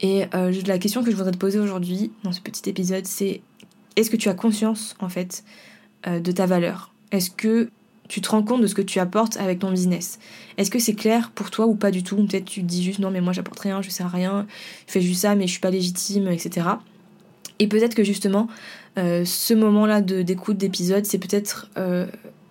Et 0.00 0.24
euh, 0.34 0.52
la 0.66 0.78
question 0.78 1.02
que 1.02 1.10
je 1.10 1.16
voudrais 1.16 1.32
te 1.32 1.38
poser 1.38 1.58
aujourd'hui 1.58 2.12
dans 2.24 2.32
ce 2.32 2.40
petit 2.40 2.68
épisode, 2.68 3.06
c'est 3.06 3.42
est-ce 3.96 4.10
que 4.10 4.16
tu 4.16 4.28
as 4.28 4.34
conscience 4.34 4.96
en 5.00 5.08
fait 5.08 5.44
euh, 6.06 6.20
de 6.20 6.32
ta 6.32 6.46
valeur? 6.46 6.92
Est-ce 7.12 7.30
que 7.30 7.70
tu 8.08 8.20
te 8.20 8.30
rends 8.30 8.42
compte 8.42 8.62
de 8.62 8.66
ce 8.66 8.74
que 8.74 8.82
tu 8.82 8.98
apportes 8.98 9.36
avec 9.36 9.60
ton 9.60 9.70
business? 9.70 10.18
Est-ce 10.56 10.70
que 10.70 10.78
c'est 10.78 10.94
clair 10.94 11.30
pour 11.30 11.50
toi 11.50 11.66
ou 11.66 11.74
pas 11.74 11.90
du 11.90 12.02
tout? 12.02 12.16
Peut-être 12.16 12.46
tu 12.46 12.62
te 12.62 12.66
dis 12.66 12.82
juste 12.82 12.98
non 12.98 13.10
mais 13.10 13.20
moi 13.20 13.32
j'apporte 13.32 13.60
rien, 13.60 13.82
je 13.82 13.90
sers 13.90 14.06
à 14.06 14.10
rien, 14.10 14.46
je 14.86 14.92
fais 14.92 15.00
juste 15.00 15.22
ça 15.22 15.34
mais 15.34 15.46
je 15.46 15.52
suis 15.52 15.60
pas 15.60 15.70
légitime, 15.70 16.28
etc. 16.28 16.66
Et 17.58 17.68
peut-être 17.68 17.94
que 17.94 18.04
justement 18.04 18.48
ce 18.96 19.54
moment-là 19.54 20.00
d'écoute 20.00 20.56
d'épisode, 20.56 21.06
c'est 21.06 21.18
peut-être 21.18 21.70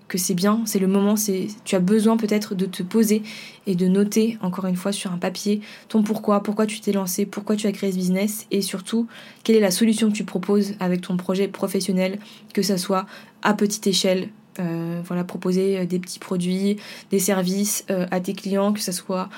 que 0.09 0.17
c'est 0.17 0.33
bien, 0.33 0.61
c'est 0.65 0.79
le 0.79 0.87
moment, 0.87 1.15
c'est 1.15 1.47
tu 1.63 1.75
as 1.75 1.79
besoin 1.79 2.17
peut-être 2.17 2.55
de 2.55 2.65
te 2.65 2.83
poser 2.83 3.23
et 3.67 3.75
de 3.75 3.87
noter 3.87 4.37
encore 4.41 4.65
une 4.65 4.75
fois 4.75 4.91
sur 4.91 5.13
un 5.13 5.17
papier 5.17 5.61
ton 5.87 6.03
pourquoi, 6.03 6.43
pourquoi 6.43 6.65
tu 6.65 6.81
t'es 6.81 6.91
lancé, 6.91 7.25
pourquoi 7.25 7.55
tu 7.55 7.67
as 7.67 7.71
créé 7.71 7.91
ce 7.91 7.97
business 7.97 8.47
et 8.51 8.61
surtout 8.61 9.07
quelle 9.43 9.55
est 9.55 9.61
la 9.61 9.71
solution 9.71 10.09
que 10.09 10.15
tu 10.15 10.25
proposes 10.25 10.73
avec 10.81 11.01
ton 11.01 11.15
projet 11.15 11.47
professionnel, 11.47 12.19
que 12.53 12.61
ça 12.61 12.77
soit 12.77 13.05
à 13.43 13.53
petite 13.53 13.87
échelle, 13.87 14.29
euh, 14.59 15.01
voilà, 15.05 15.23
proposer 15.23 15.77
euh, 15.77 15.85
des 15.85 15.99
petits 15.99 16.19
produits, 16.19 16.77
des 17.11 17.19
services 17.19 17.85
euh, 17.89 18.07
à 18.11 18.19
tes 18.19 18.33
clients, 18.33 18.73
que 18.73 18.81
ça 18.81 18.91
soit 18.91 19.29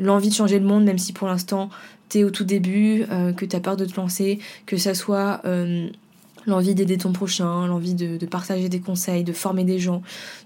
l'envie 0.00 0.30
de 0.30 0.34
changer 0.34 0.58
le 0.58 0.64
monde, 0.64 0.84
même 0.84 0.96
si 0.96 1.12
pour 1.12 1.28
l'instant 1.28 1.68
tu 2.08 2.20
es 2.20 2.24
au 2.24 2.30
tout 2.30 2.44
début, 2.44 3.04
que 3.36 3.44
tu 3.44 3.54
as 3.54 3.60
peur 3.60 3.76
de 3.76 3.84
te 3.84 3.94
lancer, 4.00 4.38
que 4.64 4.78
ça 4.78 4.94
soit 4.94 5.42
l'envie 6.46 6.74
d'aider 6.74 6.96
ton 6.96 7.12
prochain, 7.12 7.66
l'envie 7.66 7.94
de, 7.94 8.24
partager 8.26 8.68
des 8.68 8.80
conseils, 8.80 9.24
de 9.24 9.32
former 9.32 9.64
des 9.64 9.78
gens, 9.78 10.02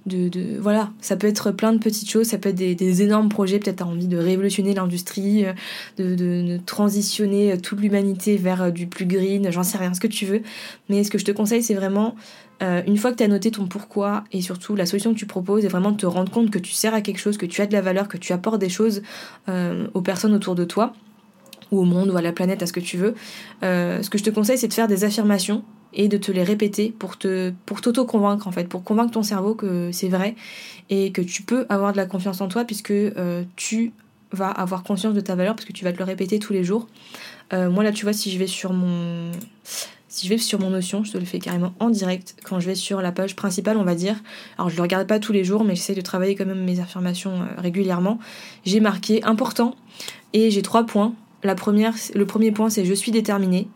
de, 0.06 0.28
de, 0.28 0.58
voilà, 0.58 0.90
ça 1.00 1.16
peut 1.16 1.26
être 1.26 1.50
plein 1.50 1.72
de 1.72 1.78
petites 1.78 2.10
choses, 2.10 2.26
ça 2.28 2.38
peut 2.38 2.50
être 2.50 2.56
des, 2.56 3.02
énormes 3.02 3.28
projets, 3.28 3.58
peut-être 3.58 3.76
t'as 3.76 3.84
envie 3.84 4.08
de 4.08 4.16
révolutionner 4.16 4.74
l'industrie, 4.74 5.44
euh, 5.44 5.52
de, 5.98 6.14
de, 6.14 6.58
transitionner 6.64 7.52
euh, 7.52 7.56
toute 7.56 7.80
l'humanité 7.80 8.36
vers 8.36 8.62
euh, 8.62 8.70
du 8.70 8.86
plus 8.86 9.06
green, 9.06 9.50
j'en 9.50 9.62
sais 9.62 9.78
rien, 9.78 9.94
ce 9.94 10.00
que 10.00 10.06
tu 10.06 10.26
veux, 10.26 10.42
mais 10.88 11.04
ce 11.04 11.10
que 11.10 11.18
je 11.18 11.24
te 11.24 11.32
conseille 11.32 11.62
c'est 11.62 11.74
vraiment 11.74 12.14
une 12.60 12.96
fois 12.96 13.10
que 13.10 13.16
tu 13.16 13.22
as 13.22 13.28
noté 13.28 13.50
ton 13.50 13.66
pourquoi 13.66 14.24
et 14.32 14.40
surtout 14.40 14.74
la 14.74 14.86
solution 14.86 15.12
que 15.12 15.18
tu 15.18 15.26
proposes, 15.26 15.66
et 15.66 15.68
vraiment 15.68 15.90
de 15.90 15.98
te 15.98 16.06
rendre 16.06 16.32
compte 16.32 16.50
que 16.50 16.58
tu 16.58 16.72
sers 16.72 16.94
à 16.94 17.02
quelque 17.02 17.18
chose, 17.18 17.36
que 17.36 17.44
tu 17.44 17.60
as 17.60 17.66
de 17.66 17.74
la 17.74 17.82
valeur, 17.82 18.08
que 18.08 18.16
tu 18.16 18.32
apportes 18.32 18.58
des 18.58 18.70
choses 18.70 19.02
aux 19.48 20.00
personnes 20.00 20.32
autour 20.32 20.54
de 20.54 20.64
toi 20.64 20.94
ou 21.72 21.80
au 21.80 21.84
monde 21.84 22.08
ou 22.08 22.16
à 22.16 22.22
la 22.22 22.32
planète, 22.32 22.62
à 22.62 22.66
ce 22.66 22.72
que 22.72 22.80
tu 22.80 22.96
veux. 22.96 23.14
ce 23.60 24.08
que 24.08 24.16
je 24.16 24.22
te 24.24 24.30
conseille, 24.30 24.56
c'est 24.56 24.68
de 24.68 24.72
faire 24.72 24.88
des 24.88 25.04
affirmations 25.04 25.62
et 25.94 26.08
de 26.08 26.16
te 26.16 26.32
les 26.32 26.42
répéter 26.42 26.94
pour 26.98 27.16
te 27.16 27.52
pour 27.66 27.80
t'auto-convaincre 27.80 28.46
en 28.46 28.52
fait, 28.52 28.68
pour 28.68 28.84
convaincre 28.84 29.12
ton 29.12 29.22
cerveau 29.22 29.54
que 29.54 29.90
c'est 29.92 30.08
vrai 30.08 30.34
et 30.90 31.12
que 31.12 31.22
tu 31.22 31.42
peux 31.42 31.66
avoir 31.68 31.92
de 31.92 31.96
la 31.96 32.06
confiance 32.06 32.40
en 32.40 32.48
toi 32.48 32.64
puisque 32.64 32.90
euh, 32.90 33.44
tu 33.56 33.92
vas 34.32 34.50
avoir 34.50 34.82
conscience 34.82 35.14
de 35.14 35.20
ta 35.20 35.34
valeur 35.34 35.54
parce 35.54 35.66
que 35.66 35.72
tu 35.72 35.84
vas 35.84 35.92
te 35.92 35.98
le 35.98 36.04
répéter 36.04 36.38
tous 36.38 36.52
les 36.52 36.64
jours. 36.64 36.88
Euh, 37.52 37.70
moi 37.70 37.84
là 37.84 37.92
tu 37.92 38.04
vois 38.04 38.12
si 38.12 38.30
je 38.30 38.38
vais 38.38 38.46
sur 38.46 38.72
mon 38.72 39.30
si 40.08 40.26
je 40.26 40.30
vais 40.32 40.38
sur 40.38 40.60
mon 40.60 40.70
notion, 40.70 41.02
je 41.02 41.10
te 41.10 41.18
le 41.18 41.24
fais 41.24 41.40
carrément 41.40 41.74
en 41.80 41.90
direct 41.90 42.36
quand 42.44 42.60
je 42.60 42.66
vais 42.66 42.76
sur 42.76 43.00
la 43.00 43.10
page 43.10 43.34
principale, 43.34 43.76
on 43.76 43.82
va 43.82 43.96
dire. 43.96 44.14
Alors 44.58 44.70
je 44.70 44.76
le 44.76 44.82
regarde 44.82 45.08
pas 45.08 45.18
tous 45.18 45.32
les 45.32 45.42
jours, 45.42 45.64
mais 45.64 45.74
j'essaie 45.74 45.96
de 45.96 46.00
travailler 46.00 46.36
quand 46.36 46.46
même 46.46 46.62
mes 46.62 46.78
affirmations 46.78 47.32
euh, 47.32 47.46
régulièrement. 47.58 48.18
J'ai 48.64 48.80
marqué 48.80 49.24
important 49.24 49.74
et 50.32 50.50
j'ai 50.50 50.62
trois 50.62 50.86
points. 50.86 51.14
Le 51.42 52.24
premier 52.24 52.52
point 52.52 52.70
c'est 52.70 52.84
je 52.84 52.94
suis 52.94 53.10
déterminée. 53.10 53.68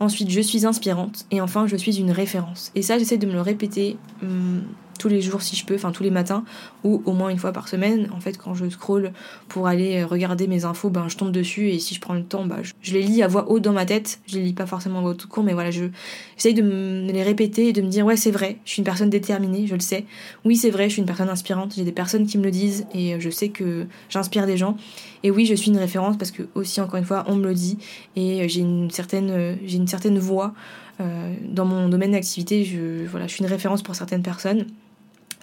Ensuite, 0.00 0.30
je 0.30 0.40
suis 0.40 0.66
inspirante. 0.66 1.26
Et 1.30 1.40
enfin, 1.40 1.66
je 1.66 1.76
suis 1.76 1.98
une 1.98 2.10
référence. 2.10 2.72
Et 2.74 2.82
ça, 2.82 2.98
j'essaie 2.98 3.18
de 3.18 3.26
me 3.26 3.32
le 3.32 3.42
répéter 3.42 3.98
hum, 4.22 4.62
tous 5.00 5.08
les 5.08 5.22
jours 5.22 5.40
si 5.40 5.56
je 5.56 5.64
peux, 5.64 5.74
enfin 5.74 5.92
tous 5.92 6.02
les 6.02 6.10
matins, 6.10 6.44
ou 6.84 7.02
au 7.06 7.12
moins 7.12 7.30
une 7.30 7.38
fois 7.38 7.52
par 7.52 7.68
semaine. 7.68 8.10
En 8.14 8.20
fait, 8.20 8.36
quand 8.36 8.54
je 8.54 8.68
scroll 8.68 9.12
pour 9.48 9.66
aller 9.66 10.02
euh, 10.02 10.06
regarder 10.06 10.46
mes 10.46 10.66
infos, 10.66 10.90
ben 10.90 11.08
je 11.08 11.16
tombe 11.16 11.32
dessus 11.32 11.70
et 11.70 11.78
si 11.78 11.94
je 11.94 12.00
prends 12.00 12.12
le 12.12 12.22
temps, 12.22 12.44
bah, 12.44 12.58
je, 12.82 12.92
les 12.92 13.02
lis 13.02 13.22
à 13.22 13.26
voix 13.26 13.50
haute 13.50 13.62
dans 13.62 13.72
ma 13.72 13.86
tête. 13.86 14.20
Je 14.26 14.36
les 14.36 14.44
lis 14.44 14.52
pas 14.52 14.66
forcément 14.66 14.98
à 14.98 15.02
voix 15.02 15.14
tout 15.14 15.26
court, 15.26 15.42
mais 15.42 15.54
voilà, 15.54 15.70
je 15.70 15.86
j'essaye 16.36 16.54
de 16.54 16.62
me 16.62 17.10
les 17.10 17.22
répéter 17.22 17.68
et 17.68 17.72
de 17.72 17.80
me 17.80 17.88
dire 17.88 18.04
ouais 18.04 18.16
c'est 18.16 18.30
vrai, 18.30 18.58
je 18.64 18.72
suis 18.72 18.80
une 18.80 18.84
personne 18.84 19.08
déterminée, 19.08 19.66
je 19.66 19.74
le 19.74 19.80
sais. 19.80 20.04
Oui 20.44 20.56
c'est 20.56 20.70
vrai, 20.70 20.84
je 20.84 20.92
suis 20.92 21.00
une 21.00 21.06
personne 21.06 21.30
inspirante. 21.30 21.74
J'ai 21.74 21.84
des 21.84 21.92
personnes 21.92 22.26
qui 22.26 22.36
me 22.36 22.44
le 22.44 22.50
disent 22.50 22.86
et 22.94 23.14
euh, 23.14 23.20
je 23.20 23.30
sais 23.30 23.48
que 23.48 23.86
j'inspire 24.10 24.46
des 24.46 24.58
gens. 24.58 24.76
Et 25.22 25.30
oui, 25.30 25.46
je 25.46 25.54
suis 25.54 25.70
une 25.70 25.78
référence 25.78 26.18
parce 26.18 26.30
que 26.30 26.42
aussi 26.54 26.80
encore 26.80 26.96
une 26.96 27.04
fois, 27.04 27.24
on 27.26 27.36
me 27.36 27.46
le 27.46 27.54
dit 27.54 27.78
et 28.16 28.42
euh, 28.42 28.48
j'ai 28.48 28.60
une 28.60 28.90
certaine 28.90 29.58
une 29.66 29.86
certaine 29.86 30.18
voix. 30.18 30.52
dans 30.98 31.64
mon 31.64 31.88
domaine 31.88 32.12
d'activité, 32.12 32.62
je, 32.64 33.06
voilà, 33.06 33.26
je 33.26 33.32
suis 33.32 33.42
une 33.42 33.50
référence 33.50 33.82
pour 33.82 33.94
certaines 33.94 34.22
personnes. 34.22 34.66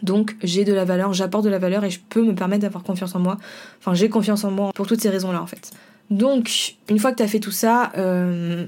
Donc 0.03 0.35
j'ai 0.43 0.63
de 0.63 0.73
la 0.73 0.85
valeur, 0.85 1.13
j'apporte 1.13 1.43
de 1.43 1.49
la 1.49 1.59
valeur 1.59 1.83
et 1.83 1.89
je 1.89 1.99
peux 2.09 2.23
me 2.23 2.35
permettre 2.35 2.61
d'avoir 2.61 2.83
confiance 2.83 3.15
en 3.15 3.19
moi. 3.19 3.37
Enfin 3.79 3.93
j'ai 3.93 4.09
confiance 4.09 4.43
en 4.43 4.51
moi 4.51 4.71
pour 4.73 4.87
toutes 4.87 5.01
ces 5.01 5.09
raisons-là 5.09 5.41
en 5.41 5.47
fait. 5.47 5.71
Donc, 6.09 6.75
une 6.89 6.99
fois 6.99 7.11
que 7.11 7.17
tu 7.17 7.23
as 7.23 7.27
fait 7.27 7.41
tout 7.41 7.51
ça, 7.51 7.91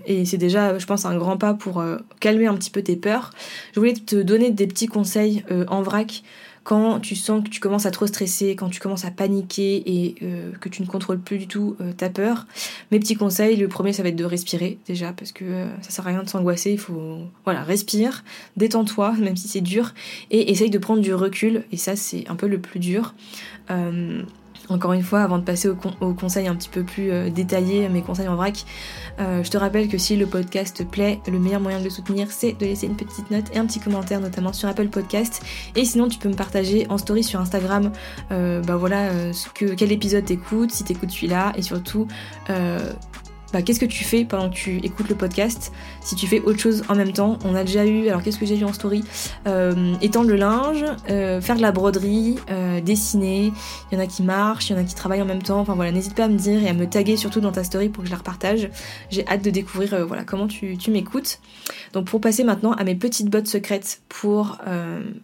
et 0.06 0.26
c'est 0.26 0.38
déjà, 0.38 0.78
je 0.78 0.86
pense, 0.86 1.06
un 1.06 1.18
grand 1.18 1.38
pas 1.38 1.54
pour 1.54 1.82
calmer 2.20 2.48
un 2.48 2.56
petit 2.56 2.70
peu 2.70 2.82
tes 2.82 2.98
peurs, 2.98 3.32
je 3.74 3.80
voulais 3.80 3.94
te 3.94 4.18
donner 4.18 4.52
des 4.52 4.68
petits 4.68 4.88
conseils 4.88 5.46
en 5.70 5.82
vrac 5.82 6.22
quand 6.70 7.00
tu 7.00 7.16
sens 7.16 7.44
que 7.44 7.50
tu 7.50 7.60
commences 7.60 7.88
à 7.88 7.92
trop 7.92 8.06
stresser, 8.06 8.56
quand 8.56 8.70
tu 8.70 8.80
commences 8.80 9.04
à 9.04 9.10
paniquer 9.10 9.82
et 9.88 10.14
euh, 10.22 10.52
que 10.62 10.70
tu 10.70 10.84
ne 10.84 10.88
contrôles 10.88 11.18
plus 11.18 11.40
du 11.40 11.48
tout 11.48 11.76
euh, 11.82 11.94
ta 11.94 12.12
peur, 12.12 12.46
mes 12.92 13.00
petits 13.00 13.16
conseils, 13.16 13.56
le 13.56 13.68
premier 13.68 13.92
ça 13.92 14.04
va 14.04 14.10
être 14.10 14.16
de 14.16 14.24
respirer 14.24 14.78
déjà 14.86 15.12
parce 15.12 15.32
que 15.32 15.46
euh, 15.46 15.68
ça 15.82 15.90
sert 15.90 16.06
à 16.06 16.12
rien 16.12 16.22
de 16.22 16.30
s'angoisser, 16.30 16.74
il 16.74 16.78
faut 16.78 17.22
voilà, 17.44 17.64
respire, 17.64 18.24
détends-toi 18.56 19.14
même 19.20 19.36
si 19.36 19.48
c'est 19.48 19.62
dur 19.62 19.96
et 20.30 20.52
essaye 20.52 20.70
de 20.70 20.78
prendre 20.78 21.02
du 21.02 21.12
recul 21.12 21.64
et 21.72 21.78
ça 21.78 21.96
c'est 21.96 22.30
un 22.30 22.36
peu 22.36 22.48
le 22.48 22.60
plus 22.60 22.80
dur. 22.80 23.16
Encore 24.70 24.94
une 24.94 25.02
fois, 25.02 25.22
avant 25.22 25.40
de 25.40 25.44
passer 25.44 25.68
au, 25.68 26.14
conseil 26.14 26.48
un 26.48 26.56
petit 26.56 26.70
peu 26.70 26.84
plus 26.84 27.12
euh, 27.12 27.30
détaillé, 27.30 27.90
mes 27.90 28.02
conseils 28.02 28.28
en 28.28 28.36
vrac, 28.36 28.66
euh, 29.20 29.44
je 29.44 29.50
te 29.50 29.58
rappelle 29.58 29.88
que 29.88 29.98
si 29.98 30.16
le 30.16 30.28
podcast 30.28 30.78
te 30.78 30.84
plaît, 30.84 31.20
le 31.28 31.40
meilleur 31.40 31.60
moyen 31.60 31.80
de 31.80 31.84
le 31.84 31.90
soutenir, 31.90 32.28
c'est 32.30 32.54
de 32.54 32.66
laisser 32.66 32.86
une 32.86 32.96
petite 32.96 33.32
note 33.32 33.46
et 33.54 33.58
un 33.58 33.66
petit 33.66 33.80
commentaire, 33.80 34.20
notamment 34.20 34.54
sur 34.54 34.70
Apple 34.70 34.90
Podcast. 34.90 35.42
Et 35.76 35.86
sinon, 35.86 36.08
tu 36.08 36.20
peux 36.20 36.30
me 36.30 36.36
partager 36.36 36.86
en 36.90 36.98
story 37.00 37.24
sur 37.24 37.40
Instagram, 37.40 37.92
euh, 38.32 38.62
bah 38.62 38.76
voilà, 38.76 39.10
quel 39.54 39.92
épisode 39.92 40.26
t'écoutes, 40.26 40.72
si 40.72 40.84
t'écoutes 40.84 41.12
celui-là, 41.12 41.54
et 41.56 41.62
surtout 41.62 42.08
bah, 43.54 43.64
qu'est-ce 43.64 43.80
que 43.80 43.86
tu 43.86 44.04
fais 44.04 44.26
pendant 44.26 44.50
que 44.50 44.56
tu 44.56 44.78
écoutes 44.78 45.10
le 45.10 45.16
podcast 45.16 45.72
Si 46.02 46.16
tu 46.16 46.28
fais 46.28 46.40
autre 46.42 46.60
chose 46.60 46.84
en 46.88 46.96
même 46.96 47.14
temps, 47.14 47.40
on 47.44 47.56
a 47.56 47.64
déjà 47.64 47.86
eu, 47.86 48.08
alors 48.08 48.22
qu'est-ce 48.22 48.38
que 48.38 48.46
j'ai 48.46 48.56
vu 48.56 48.66
en 48.66 48.74
story? 48.74 49.04
Euh, 49.48 49.96
Étendre 50.02 50.30
le 50.30 50.36
linge, 50.36 50.86
euh, 51.10 51.42
faire 51.42 51.56
de 51.56 51.62
la 51.62 51.72
broderie, 51.72 52.36
euh, 52.52 52.80
dessiner, 52.80 53.52
il 53.92 53.98
y 53.98 53.98
en 54.00 54.04
a 54.04 54.08
qui 54.08 54.22
marchent, 54.22 54.70
il 54.70 54.74
y 54.74 54.76
en 54.76 54.82
a 54.82 54.84
qui 54.84 54.94
travaillent 54.94 55.22
en 55.22 55.26
même 55.26 55.42
temps, 55.42 55.60
enfin 55.60 55.74
voilà, 55.74 55.92
n'hésite 55.92 56.16
pas 56.16 56.26
à 56.26 56.28
me 56.28 56.38
dire 56.38 56.62
et 56.62 56.70
à 56.70 56.74
me 56.74 56.88
taguer 56.88 57.18
surtout 57.18 57.42
dans 57.42 57.52
ta 57.52 57.64
story 57.64 57.90
pour 57.90 58.04
que 58.04 58.08
je 58.08 58.12
la 58.12 58.20
repartage. 58.20 58.70
J'ai 59.10 59.28
hâte 59.28 59.44
de 59.44 59.50
découvrir 59.50 60.06
voilà, 60.06 60.24
comment 60.24 60.48
tu, 60.48 60.78
m'écoutes. 60.90 61.40
Donc 61.94 62.06
pour 62.06 62.22
passer 62.22 62.44
maintenant 62.44 62.74
à 62.74 62.84
mes 62.84 62.96
petites 62.96 63.30
bottes 63.30 63.48
secrètes 63.48 64.02
pour 64.10 64.58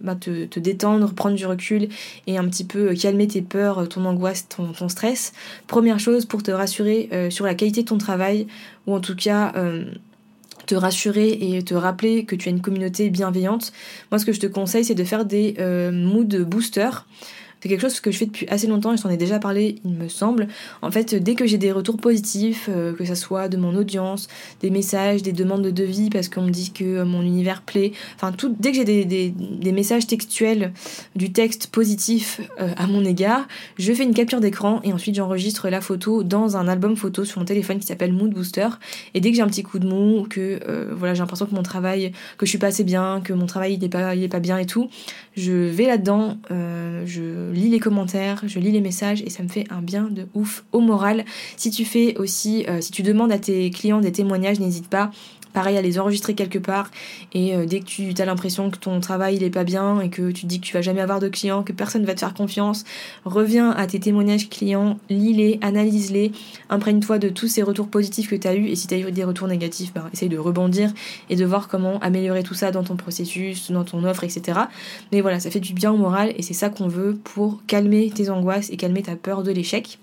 bah, 0.02 0.16
te, 0.16 0.60
détendre, 0.60 1.14
prendre 1.14 1.36
du 1.36 1.46
recul 1.46 1.90
et 2.28 2.38
un 2.38 2.46
petit 2.46 2.64
peu 2.64 2.94
calmer 2.94 3.28
tes 3.28 3.42
peurs, 3.42 3.88
ton 3.88 4.06
angoisse, 4.06 4.48
ton, 4.48 4.72
ton 4.74 4.90
stress. 4.90 5.34
Première 5.68 6.00
chose 6.00 6.26
pour 6.26 6.44
te 6.44 6.52
rassurer 6.52 7.10
sur 7.30 7.46
la 7.46 7.56
qualité 7.56 7.82
de 7.84 7.88
ton 7.88 7.98
travail, 7.98 8.15
ou 8.88 8.96
en 8.96 9.00
tout 9.00 9.16
cas 9.16 9.54
euh, 9.56 9.86
te 10.66 10.76
rassurer 10.76 11.38
et 11.42 11.64
te 11.64 11.74
rappeler 11.74 12.26
que 12.26 12.36
tu 12.36 12.50
as 12.50 12.52
une 12.52 12.62
communauté 12.62 13.10
bienveillante, 13.10 13.72
moi 14.12 14.20
ce 14.20 14.26
que 14.26 14.34
je 14.34 14.40
te 14.40 14.48
conseille 14.48 14.84
c'est 14.84 14.96
de 14.96 15.04
faire 15.04 15.26
des 15.26 15.56
euh, 15.60 15.92
mood 15.92 16.36
boosters. 16.44 17.06
C'est 17.66 17.70
quelque 17.70 17.82
chose 17.82 18.00
que 18.00 18.12
je 18.12 18.20
fais 18.20 18.28
depuis 18.28 18.48
assez 18.48 18.68
longtemps 18.68 18.94
et 18.94 18.98
je 18.98 19.02
t'en 19.02 19.10
ai 19.10 19.18
déjà 19.18 19.40
parlé, 19.40 19.78
il 19.84 19.96
me 19.96 20.08
semble. 20.08 20.48
En 20.84 20.92
fait, 20.92 21.16
dès 21.16 21.34
que 21.34 21.48
j'ai 21.48 21.58
des 21.58 21.72
retours 21.72 21.98
positifs, 21.98 22.70
euh, 22.72 22.94
que 22.94 23.06
ce 23.06 23.16
soit 23.16 23.50
de 23.50 23.58
mon 23.58 23.76
audience, 23.76 24.28
des 24.62 24.70
messages, 24.70 25.24
des 25.24 25.32
demandes 25.32 25.64
de 25.64 25.72
devis 25.72 26.12
parce 26.12 26.30
qu'on 26.30 26.44
me 26.44 26.52
dit 26.52 26.72
que 26.72 26.84
euh, 26.84 27.06
mon 27.06 27.24
univers 27.24 27.64
plaît, 27.64 27.94
enfin, 28.18 28.32
dès 28.60 28.70
que 28.72 28.78
j'ai 28.78 29.06
des, 29.06 29.72
messages 29.72 30.06
textuels, 30.06 30.74
du 31.16 31.32
texte 31.32 31.66
positif 31.72 32.40
euh, 32.62 32.70
à 32.78 32.86
mon 32.86 33.04
égard, 33.04 33.48
je 33.80 33.92
fais 33.94 34.04
une 34.04 34.14
capture 34.14 34.42
d'écran 34.42 34.80
et 34.84 34.94
ensuite 34.94 35.16
j'enregistre 35.16 35.68
la 35.70 35.82
photo 35.82 36.22
dans 36.22 36.58
un 36.58 36.68
album 36.68 36.96
photo 36.96 37.26
sur 37.26 37.40
mon 37.40 37.46
téléphone 37.46 37.80
qui 37.80 37.88
s'appelle 37.88 38.14
Mood 38.14 38.32
Booster. 38.32 38.68
Et 39.16 39.22
dès 39.22 39.32
que 39.32 39.38
j'ai 39.38 39.42
un 39.42 39.48
petit 39.48 39.64
coup 39.64 39.80
de 39.80 39.88
mou, 39.88 40.28
que 40.30 40.60
voilà, 40.94 41.16
j'ai 41.16 41.22
l'impression 41.22 41.48
que 41.48 41.56
mon 41.56 41.64
travail, 41.64 42.12
que 42.38 42.46
je 42.46 42.52
suis 42.52 42.60
pas 42.60 42.68
assez 42.68 42.84
bien, 42.84 43.22
que 43.24 43.34
mon 43.34 43.48
travail 43.48 43.80
il 43.82 43.90
pas, 43.90 44.14
pas 44.30 44.40
bien 44.40 44.60
et 44.60 44.68
tout, 44.68 44.88
je 45.36 45.52
vais 45.52 45.86
là-dedans, 45.86 46.38
je 47.06 47.52
lis 47.52 47.70
les 47.70 47.80
commentaires, 47.80 48.42
je 48.46 48.60
lis 48.60 48.72
les 48.72 48.82
messages 48.82 49.22
et 49.22 49.30
ça 49.30 49.44
me 49.44 49.48
fait 49.48 49.66
un 49.70 49.82
bien 49.82 50.10
de 50.10 50.28
ouf 50.34 50.64
au 50.72 50.80
moral. 50.80 51.26
Si 51.58 51.72
tu 51.72 51.86
fais 51.86 52.18
aussi, 52.18 52.66
euh, 52.68 52.82
si 52.82 52.92
tu 52.92 53.04
demandes 53.04 53.32
à 53.32 53.40
tes 53.40 53.70
clients 53.70 54.02
des 54.02 54.12
témoignages, 54.12 54.60
n'hésite 54.60 54.88
pas 54.88 55.12
pareil 55.56 55.78
à 55.78 55.82
les 55.82 55.98
enregistrer 55.98 56.36
quelque 56.36 56.60
part 56.60 56.92
et 57.34 57.56
euh, 57.56 57.66
dès 57.66 57.80
que 57.80 57.86
tu 57.86 58.14
as 58.18 58.26
l'impression 58.26 58.70
que 58.70 58.78
ton 58.78 59.00
travail 59.00 59.38
il 59.38 59.44
est 59.44 59.50
pas 59.50 59.64
bien 59.64 60.02
et 60.02 60.10
que 60.10 60.30
tu 60.32 60.46
dis 60.46 60.60
que 60.60 60.66
tu 60.66 60.74
vas 60.74 60.82
jamais 60.82 61.02
avoir 61.02 61.20
de 61.20 61.30
clients, 61.30 61.64
que 61.64 61.72
personne 61.72 62.06
va 62.06 62.14
te 62.14 62.20
faire 62.20 62.34
confiance, 62.34 62.84
reviens 63.24 63.72
à 63.72 63.88
tes 63.88 64.00
témoignages 64.00 64.50
clients, 64.50 65.00
lis-les, 65.10 65.58
analyse-les, 65.62 66.34
imprègne-toi 66.70 67.20
de 67.20 67.30
tous 67.30 67.48
ces 67.48 67.64
retours 67.64 67.88
positifs 67.88 68.30
que 68.30 68.36
tu 68.36 68.48
as 68.48 68.54
eu 68.54 68.66
et 68.66 68.76
si 68.76 68.88
tu 68.88 68.94
as 68.94 69.00
eu 69.00 69.12
des 69.12 69.24
retours 69.24 69.48
négatifs, 69.48 69.94
bah, 69.94 70.10
essaye 70.14 70.30
de 70.30 70.38
rebondir 70.38 70.92
et 71.30 71.38
de 71.38 71.46
voir 71.46 71.70
comment 71.70 72.00
améliorer 72.00 72.44
tout 72.44 72.54
ça 72.54 72.72
dans 72.72 72.84
ton 72.84 72.98
processus, 72.98 73.72
dans 73.72 73.86
ton 73.86 74.04
offre, 74.04 74.26
etc. 74.26 74.60
Mais 75.14 75.22
voilà, 75.22 75.40
ça 75.40 75.50
fait 75.50 75.62
du 75.62 75.74
bien 75.74 75.92
au 75.92 75.98
moral 75.98 76.34
et 76.38 76.42
c'est 76.42 76.54
ça 76.54 76.70
qu'on 76.70 76.90
veut 76.90 77.18
pour 77.24 77.62
calmer 77.66 78.12
tes 78.14 78.30
angoisses 78.30 78.70
et 78.72 78.78
calmer 78.78 79.04
ta 79.04 79.16
peur 79.16 79.42
de 79.44 79.52
l'échec. 79.52 80.00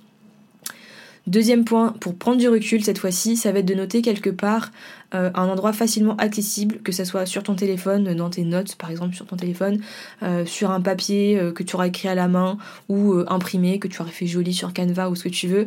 Deuxième 1.29 1.65
point, 1.65 1.95
pour 2.01 2.17
prendre 2.17 2.39
du 2.39 2.49
recul 2.49 2.83
cette 2.83 2.99
fois-ci, 2.99 3.37
ça 3.37 3.53
va 3.53 3.61
être 3.61 3.67
de 3.67 3.75
noter 3.75 4.03
quelque 4.03 4.31
part 4.31 4.73
euh, 5.15 5.31
un 5.35 5.47
endroit 5.49 5.73
facilement 5.73 6.17
accessible, 6.17 6.79
que 6.83 6.91
ce 6.91 7.05
soit 7.05 7.27
sur 7.27 7.45
ton 7.45 7.55
téléphone, 7.55 8.13
dans 8.15 8.29
tes 8.29 8.43
notes 8.43 8.75
par 8.75 8.91
exemple 8.91 9.15
sur 9.15 9.27
ton 9.27 9.37
téléphone, 9.37 9.79
euh, 10.25 10.45
sur 10.47 10.73
un 10.73 10.81
papier 10.81 11.39
euh, 11.39 11.53
que 11.53 11.63
tu 11.63 11.77
auras 11.77 11.87
écrit 11.87 12.09
à 12.09 12.17
la 12.17 12.27
main 12.27 12.59
ou 12.89 13.15
imprimé, 13.29 13.79
que 13.79 13.87
tu 13.87 14.03
aurais 14.03 14.11
fait 14.11 14.27
joli 14.27 14.53
sur 14.53 14.75
Canva 14.75 15.11
ou 15.11 15.15
ce 15.15 15.23
que 15.23 15.29
tu 15.29 15.47
veux. 15.47 15.67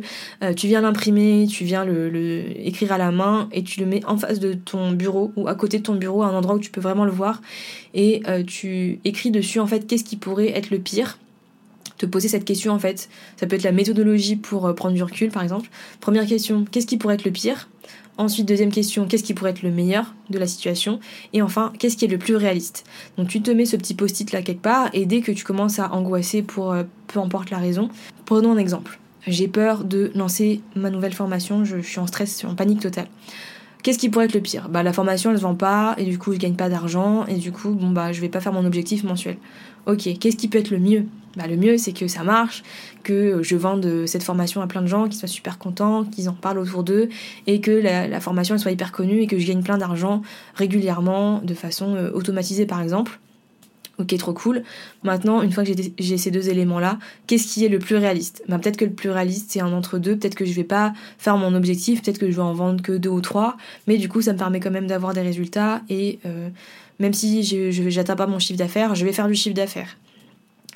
tu 0.56 0.66
viens 0.66 0.82
l'imprimer, 0.82 1.46
tu 1.48 1.64
viens 1.64 1.86
le, 1.86 2.44
écrire 2.58 2.92
à 2.92 2.98
la 2.98 3.10
main 3.10 3.48
et 3.52 3.62
tu 3.62 3.80
le 3.80 3.86
mets 3.86 4.04
en 4.04 4.18
face 4.18 4.40
de 4.40 4.52
ton 4.52 4.92
bureau 4.92 5.32
ou 5.36 5.48
à 5.48 5.54
côté 5.54 5.78
de 5.78 5.84
ton 5.84 5.94
bureau, 5.94 6.22
à 6.22 6.26
un 6.26 6.34
endroit 6.34 6.56
où 6.56 6.60
tu 6.60 6.70
peux 6.70 6.82
vraiment 6.82 7.04
le 7.04 7.12
voir 7.12 7.40
et 7.94 8.22
tu 8.46 9.00
écris 9.04 9.30
dessus 9.30 9.60
en 9.60 9.66
fait 9.66 9.86
qu'est-ce 9.86 10.04
qui 10.04 10.16
pourrait 10.16 10.50
être 10.50 10.70
le 10.70 10.78
pire? 10.78 11.16
Te 11.98 12.06
poser 12.06 12.28
cette 12.28 12.44
question 12.44 12.72
en 12.72 12.78
fait. 12.78 13.08
Ça 13.38 13.46
peut 13.46 13.56
être 13.56 13.62
la 13.62 13.72
méthodologie 13.72 14.36
pour 14.36 14.66
euh, 14.66 14.72
prendre 14.72 14.94
du 14.94 15.02
recul 15.02 15.30
par 15.30 15.42
exemple. 15.42 15.68
Première 16.00 16.26
question, 16.26 16.64
qu'est-ce 16.70 16.86
qui 16.86 16.96
pourrait 16.96 17.14
être 17.14 17.24
le 17.24 17.32
pire? 17.32 17.68
Ensuite, 18.18 18.46
deuxième 18.46 18.72
question, 18.72 19.06
qu'est-ce 19.06 19.22
qui 19.22 19.34
pourrait 19.34 19.50
être 19.50 19.62
le 19.62 19.70
meilleur 19.70 20.14
de 20.30 20.38
la 20.38 20.46
situation? 20.46 21.00
Et 21.34 21.42
enfin, 21.42 21.72
qu'est-ce 21.78 21.98
qui 21.98 22.06
est 22.06 22.08
le 22.08 22.16
plus 22.16 22.34
réaliste? 22.34 22.84
Donc 23.18 23.28
tu 23.28 23.42
te 23.42 23.50
mets 23.50 23.66
ce 23.66 23.76
petit 23.76 23.94
post-it 23.94 24.32
là 24.32 24.40
quelque 24.40 24.62
part 24.62 24.88
et 24.94 25.04
dès 25.04 25.20
que 25.20 25.32
tu 25.32 25.44
commences 25.44 25.78
à 25.78 25.92
angoisser 25.92 26.42
pour 26.42 26.72
euh, 26.72 26.84
peu 27.08 27.20
importe 27.20 27.50
la 27.50 27.58
raison, 27.58 27.90
prenons 28.24 28.52
un 28.52 28.58
exemple. 28.58 28.98
J'ai 29.26 29.48
peur 29.48 29.84
de 29.84 30.12
lancer 30.14 30.62
ma 30.76 30.88
nouvelle 30.88 31.12
formation, 31.12 31.64
je, 31.64 31.78
suis 31.78 31.98
en 31.98 32.06
stress, 32.06 32.44
en 32.44 32.54
panique 32.54 32.80
totale. 32.80 33.08
Qu'est-ce 33.82 33.98
qui 33.98 34.08
pourrait 34.08 34.26
être 34.26 34.34
le 34.34 34.40
pire? 34.40 34.68
Bah 34.68 34.82
la 34.82 34.92
formation 34.92 35.30
elle 35.30 35.36
se 35.36 35.42
vend 35.42 35.54
pas 35.54 35.94
et 35.98 36.04
du 36.04 36.18
coup 36.18 36.32
je 36.32 36.38
gagne 36.38 36.54
pas 36.54 36.68
d'argent 36.68 37.26
et 37.26 37.34
du 37.34 37.52
coup 37.52 37.70
bon 37.70 37.90
bah 37.90 38.12
je 38.12 38.20
vais 38.20 38.28
pas 38.28 38.40
faire 38.40 38.52
mon 38.52 38.64
objectif 38.64 39.04
mensuel. 39.04 39.36
Ok, 39.86 40.08
qu'est-ce 40.18 40.36
qui 40.36 40.48
peut 40.48 40.58
être 40.58 40.70
le 40.70 40.78
mieux? 40.78 41.04
Bah, 41.36 41.46
le 41.46 41.56
mieux 41.56 41.78
c'est 41.78 41.92
que 41.92 42.08
ça 42.08 42.24
marche, 42.24 42.62
que 43.02 43.42
je 43.42 43.56
vende 43.56 44.06
cette 44.06 44.22
formation 44.22 44.60
à 44.62 44.66
plein 44.66 44.82
de 44.82 44.86
gens 44.86 45.08
qui 45.08 45.16
soient 45.16 45.28
super 45.28 45.58
contents, 45.58 46.04
qu'ils 46.04 46.28
en 46.28 46.32
parlent 46.32 46.58
autour 46.58 46.82
d'eux 46.82 47.08
et 47.46 47.60
que 47.60 47.70
la, 47.70 48.20
formation 48.20 48.58
soit 48.58 48.72
hyper 48.72 48.92
connue 48.92 49.22
et 49.22 49.26
que 49.26 49.38
je 49.38 49.46
gagne 49.46 49.62
plein 49.62 49.78
d'argent 49.78 50.22
régulièrement 50.54 51.40
de 51.42 51.54
façon 51.54 51.94
euh, 51.94 52.10
automatisée 52.12 52.66
par 52.66 52.82
exemple. 52.82 53.20
Ok, 53.98 54.14
trop 54.18 54.34
cool. 54.34 54.62
Maintenant, 55.04 55.40
une 55.40 55.50
fois 55.52 55.64
que 55.64 55.70
j'ai 55.98 56.18
ces 56.18 56.30
deux 56.30 56.50
éléments-là, 56.50 56.98
qu'est-ce 57.26 57.46
qui 57.46 57.64
est 57.64 57.68
le 57.70 57.78
plus 57.78 57.96
réaliste? 57.96 58.42
Bah, 58.46 58.58
Peut-être 58.58 58.76
que 58.76 58.84
le 58.84 58.90
plus 58.90 59.08
réaliste, 59.08 59.46
c'est 59.50 59.60
un 59.60 59.72
entre-deux. 59.72 60.16
Peut-être 60.16 60.34
que 60.34 60.44
je 60.44 60.52
vais 60.52 60.64
pas 60.64 60.92
faire 61.16 61.38
mon 61.38 61.54
objectif. 61.54 62.02
Peut-être 62.02 62.18
que 62.18 62.30
je 62.30 62.36
vais 62.36 62.42
en 62.42 62.52
vendre 62.52 62.82
que 62.82 62.92
deux 62.92 63.08
ou 63.08 63.22
trois. 63.22 63.56
Mais 63.86 63.96
du 63.96 64.10
coup, 64.10 64.20
ça 64.20 64.34
me 64.34 64.38
permet 64.38 64.60
quand 64.60 64.70
même 64.70 64.86
d'avoir 64.86 65.14
des 65.14 65.22
résultats. 65.22 65.80
Et 65.88 66.18
euh, 66.26 66.50
même 66.98 67.14
si 67.14 67.42
je 67.42 67.82
n'atteins 67.82 68.16
pas 68.16 68.26
mon 68.26 68.38
chiffre 68.38 68.58
d'affaires, 68.58 68.94
je 68.94 69.06
vais 69.06 69.12
faire 69.12 69.28
du 69.28 69.34
chiffre 69.34 69.56
d'affaires. 69.56 69.96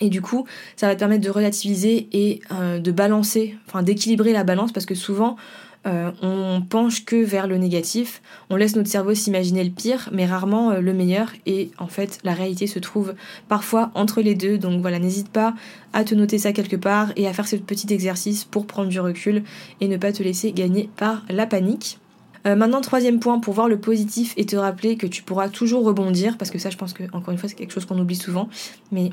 Et 0.00 0.09
du 0.09 0.23
coup, 0.23 0.47
ça 0.76 0.87
va 0.87 0.95
te 0.95 1.00
permettre 1.00 1.25
de 1.25 1.30
relativiser 1.30 2.09
et 2.12 2.40
euh, 2.52 2.78
de 2.78 2.90
balancer, 2.90 3.57
enfin 3.66 3.83
d'équilibrer 3.83 4.33
la 4.33 4.45
balance 4.45 4.73
parce 4.73 4.87
que 4.87 4.95
souvent, 4.95 5.37
euh, 5.87 6.11
on 6.21 6.61
penche 6.61 7.07
que 7.07 7.16
vers 7.16 7.47
le 7.47 7.57
négatif, 7.57 8.21
on 8.50 8.57
laisse 8.57 8.76
notre 8.76 8.90
cerveau 8.90 9.14
s'imaginer 9.14 9.64
le 9.64 9.71
pire, 9.71 10.11
mais 10.12 10.26
rarement 10.26 10.73
euh, 10.73 10.80
le 10.80 10.92
meilleur. 10.92 11.33
Et 11.47 11.71
en 11.78 11.87
fait, 11.87 12.19
la 12.23 12.35
réalité 12.35 12.66
se 12.66 12.78
trouve 12.78 13.14
parfois 13.49 13.90
entre 13.95 14.21
les 14.21 14.35
deux. 14.35 14.59
Donc 14.59 14.83
voilà, 14.83 14.99
n'hésite 14.99 15.30
pas 15.30 15.54
à 15.92 16.04
te 16.04 16.14
noter 16.14 16.38
ça 16.38 16.52
quelque 16.52 16.76
part 16.76 17.12
et 17.16 17.26
à 17.26 17.33
faire 17.33 17.49
ce 17.49 17.57
petit 17.57 17.92
exercice 17.92 18.45
pour 18.45 18.66
prendre 18.66 18.88
du 18.88 19.00
recul 19.00 19.42
et 19.80 19.88
ne 19.88 19.97
pas 19.97 20.12
te 20.12 20.23
laisser 20.23 20.52
gagner 20.52 20.90
par 20.97 21.25
la 21.30 21.47
panique. 21.47 21.99
Euh, 22.47 22.57
maintenant, 22.57 22.81
troisième 22.81 23.21
point, 23.21 23.39
pour 23.39 23.55
voir 23.55 23.69
le 23.69 23.79
positif 23.79 24.35
et 24.37 24.47
te 24.47 24.57
rappeler 24.57 24.97
que 24.97 25.07
tu 25.07 25.23
pourras 25.23 25.49
toujours 25.49 25.85
rebondir, 25.85 26.39
parce 26.39 26.51
que 26.51 26.59
ça, 26.59 26.71
je 26.71 26.77
pense 26.77 26.93
que, 26.93 27.05
encore 27.13 27.33
une 27.33 27.39
fois, 27.39 27.49
c'est 27.49 27.55
quelque 27.55 27.73
chose 27.73 27.85
qu'on 27.85 27.99
oublie 27.99 28.17
souvent, 28.17 28.49
mais 28.93 29.11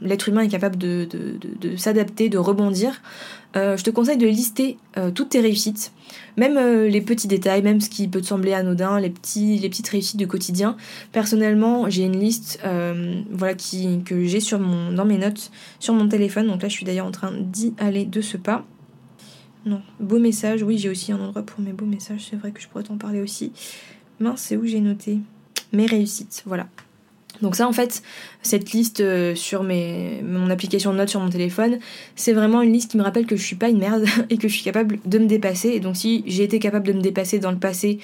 l'être 0.00 0.28
humain 0.28 0.42
est 0.42 0.48
capable 0.48 0.76
de, 0.76 1.08
s'adapter, 1.76 2.28
de 2.28 2.38
rebondir. 2.38 3.02
Euh, 3.54 3.76
je 3.76 3.84
te 3.84 3.90
conseille 3.90 4.16
de 4.16 4.26
lister 4.26 4.78
euh, 4.96 5.10
toutes 5.10 5.30
tes 5.30 5.40
réussites, 5.40 5.92
même 6.38 6.58
les 6.86 7.00
petits 7.02 7.28
détails, 7.28 7.62
même 7.62 7.80
ce 7.80 7.90
qui 7.90 8.08
peut 8.08 8.22
te 8.22 8.26
sembler 8.26 8.54
anodin, 8.54 8.98
les, 8.98 9.10
petits, 9.10 9.58
les 9.58 9.68
petites 9.68 9.88
réussites 9.88 10.16
du 10.16 10.26
quotidien. 10.26 10.76
Personnellement, 11.12 11.90
j'ai 11.90 12.04
une 12.04 12.18
liste 12.18 12.60
voilà, 13.30 13.54
qui, 13.54 14.02
que 14.04 14.24
j'ai 14.24 14.38
dans 14.96 15.04
mes 15.04 15.18
notes 15.18 15.50
sur 15.78 15.94
mon 15.94 16.08
téléphone, 16.08 16.46
donc 16.46 16.62
là, 16.62 16.68
je 16.68 16.74
suis 16.74 16.86
d'ailleurs 16.86 17.06
en 17.06 17.12
train 17.12 17.32
d'y 17.38 17.74
aller 17.78 18.04
de 18.04 18.20
ce 18.20 18.36
pas. 18.36 18.64
Non, 19.64 19.80
beau 20.00 20.18
message. 20.18 20.62
Oui, 20.62 20.78
j'ai 20.78 20.88
aussi 20.88 21.12
un 21.12 21.20
endroit 21.20 21.42
pour 21.42 21.60
mes 21.60 21.72
beaux 21.72 21.86
messages. 21.86 22.26
C'est 22.30 22.36
vrai 22.36 22.50
que 22.52 22.60
je 22.60 22.68
pourrais 22.68 22.84
t'en 22.84 22.96
parler 22.96 23.20
aussi. 23.20 23.52
Mince, 24.20 24.42
c'est 24.42 24.56
où 24.56 24.66
j'ai 24.66 24.80
noté? 24.80 25.18
Mes 25.72 25.86
réussites, 25.86 26.42
voilà. 26.46 26.66
Donc 27.42 27.56
ça 27.56 27.68
en 27.68 27.72
fait, 27.72 28.02
cette 28.40 28.72
liste 28.72 29.00
euh, 29.00 29.34
sur 29.34 29.64
mes, 29.64 30.22
mon 30.22 30.48
application 30.48 30.92
de 30.92 30.98
notes 30.98 31.08
sur 31.08 31.20
mon 31.20 31.28
téléphone, 31.28 31.78
c'est 32.14 32.32
vraiment 32.32 32.62
une 32.62 32.72
liste 32.72 32.92
qui 32.92 32.96
me 32.96 33.02
rappelle 33.02 33.26
que 33.26 33.36
je 33.36 33.42
suis 33.42 33.56
pas 33.56 33.68
une 33.68 33.78
merde 33.78 34.04
et 34.30 34.38
que 34.38 34.48
je 34.48 34.54
suis 34.54 34.62
capable 34.64 34.98
de 35.04 35.18
me 35.18 35.26
dépasser. 35.26 35.70
Et 35.70 35.80
donc 35.80 35.96
si 35.96 36.22
j'ai 36.26 36.44
été 36.44 36.60
capable 36.60 36.86
de 36.86 36.92
me 36.92 37.00
dépasser 37.00 37.40
dans 37.40 37.50
le 37.50 37.58
passé, 37.58 37.98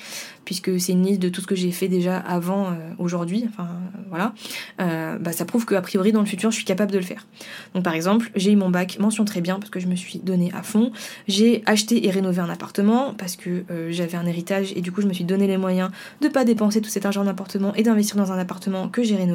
puisque 0.44 0.80
c'est 0.80 0.92
une 0.92 1.04
liste 1.04 1.20
de 1.20 1.28
tout 1.28 1.40
ce 1.40 1.46
que 1.46 1.54
j'ai 1.54 1.70
fait 1.70 1.88
déjà 1.88 2.18
avant 2.18 2.66
euh, 2.66 2.72
aujourd'hui, 2.98 3.44
enfin 3.48 3.68
voilà, 4.08 4.34
euh, 4.80 5.18
bah, 5.18 5.32
ça 5.32 5.44
prouve 5.44 5.66
qu'a 5.66 5.80
priori 5.82 6.10
dans 6.10 6.20
le 6.20 6.26
futur 6.26 6.50
je 6.50 6.56
suis 6.56 6.64
capable 6.64 6.90
de 6.90 6.98
le 6.98 7.04
faire. 7.04 7.26
Donc 7.74 7.84
par 7.84 7.94
exemple, 7.94 8.30
j'ai 8.34 8.52
eu 8.52 8.56
mon 8.56 8.70
bac, 8.70 8.98
mention 8.98 9.24
très 9.24 9.40
bien 9.40 9.58
parce 9.58 9.70
que 9.70 9.78
je 9.78 9.86
me 9.86 9.94
suis 9.94 10.18
donné 10.18 10.50
à 10.52 10.62
fond. 10.62 10.90
J'ai 11.28 11.62
acheté 11.66 12.06
et 12.06 12.10
rénové 12.10 12.40
un 12.40 12.48
appartement 12.48 13.14
parce 13.14 13.36
que 13.36 13.64
j'avais 13.90 14.16
un 14.16 14.26
héritage 14.26 14.72
et 14.74 14.80
du 14.80 14.90
coup 14.90 15.00
je 15.00 15.06
me 15.06 15.12
suis 15.12 15.24
donné 15.24 15.46
les 15.46 15.58
moyens 15.58 15.90
de 16.20 16.28
pas 16.28 16.44
dépenser 16.44 16.80
tout 16.80 16.90
cet 16.90 17.06
argent 17.06 17.22
en 17.22 17.26
appartement 17.26 17.74
et 17.74 17.82
d'investir 17.82 18.16
dans 18.16 18.32
un 18.32 18.38
appartement 18.38 18.88
que 18.88 19.02
j'ai 19.02 19.16
rénové. 19.16 19.27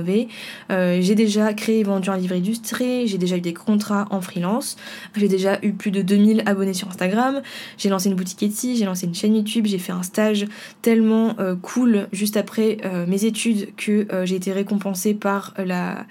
Euh, 0.71 0.99
j'ai 1.01 1.15
déjà 1.15 1.53
créé 1.53 1.79
et 1.79 1.83
vendu 1.83 2.09
un 2.09 2.17
livre 2.17 2.35
illustré, 2.35 3.07
j'ai 3.07 3.17
déjà 3.17 3.37
eu 3.37 3.41
des 3.41 3.53
contrats 3.53 4.07
en 4.09 4.21
freelance, 4.21 4.77
j'ai 5.15 5.27
déjà 5.27 5.59
eu 5.63 5.73
plus 5.73 5.91
de 5.91 6.01
2000 6.01 6.43
abonnés 6.45 6.73
sur 6.73 6.87
Instagram, 6.87 7.41
j'ai 7.77 7.89
lancé 7.89 8.09
une 8.09 8.15
boutique 8.15 8.43
Etsy, 8.43 8.77
j'ai 8.77 8.85
lancé 8.85 9.05
une 9.05 9.15
chaîne 9.15 9.35
YouTube, 9.35 9.65
j'ai 9.65 9.77
fait 9.77 9.91
un 9.91 10.03
stage 10.03 10.45
tellement 10.81 11.35
euh, 11.39 11.55
cool 11.55 12.07
juste 12.11 12.37
après 12.37 12.77
euh, 12.85 13.05
mes 13.07 13.25
études 13.25 13.73
que 13.75 14.07
j'ai 14.25 14.35
été 14.35 14.51
récompensée 14.51 15.13
par 15.13 15.53
la 15.57 16.05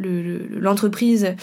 l'entreprise 0.00 1.36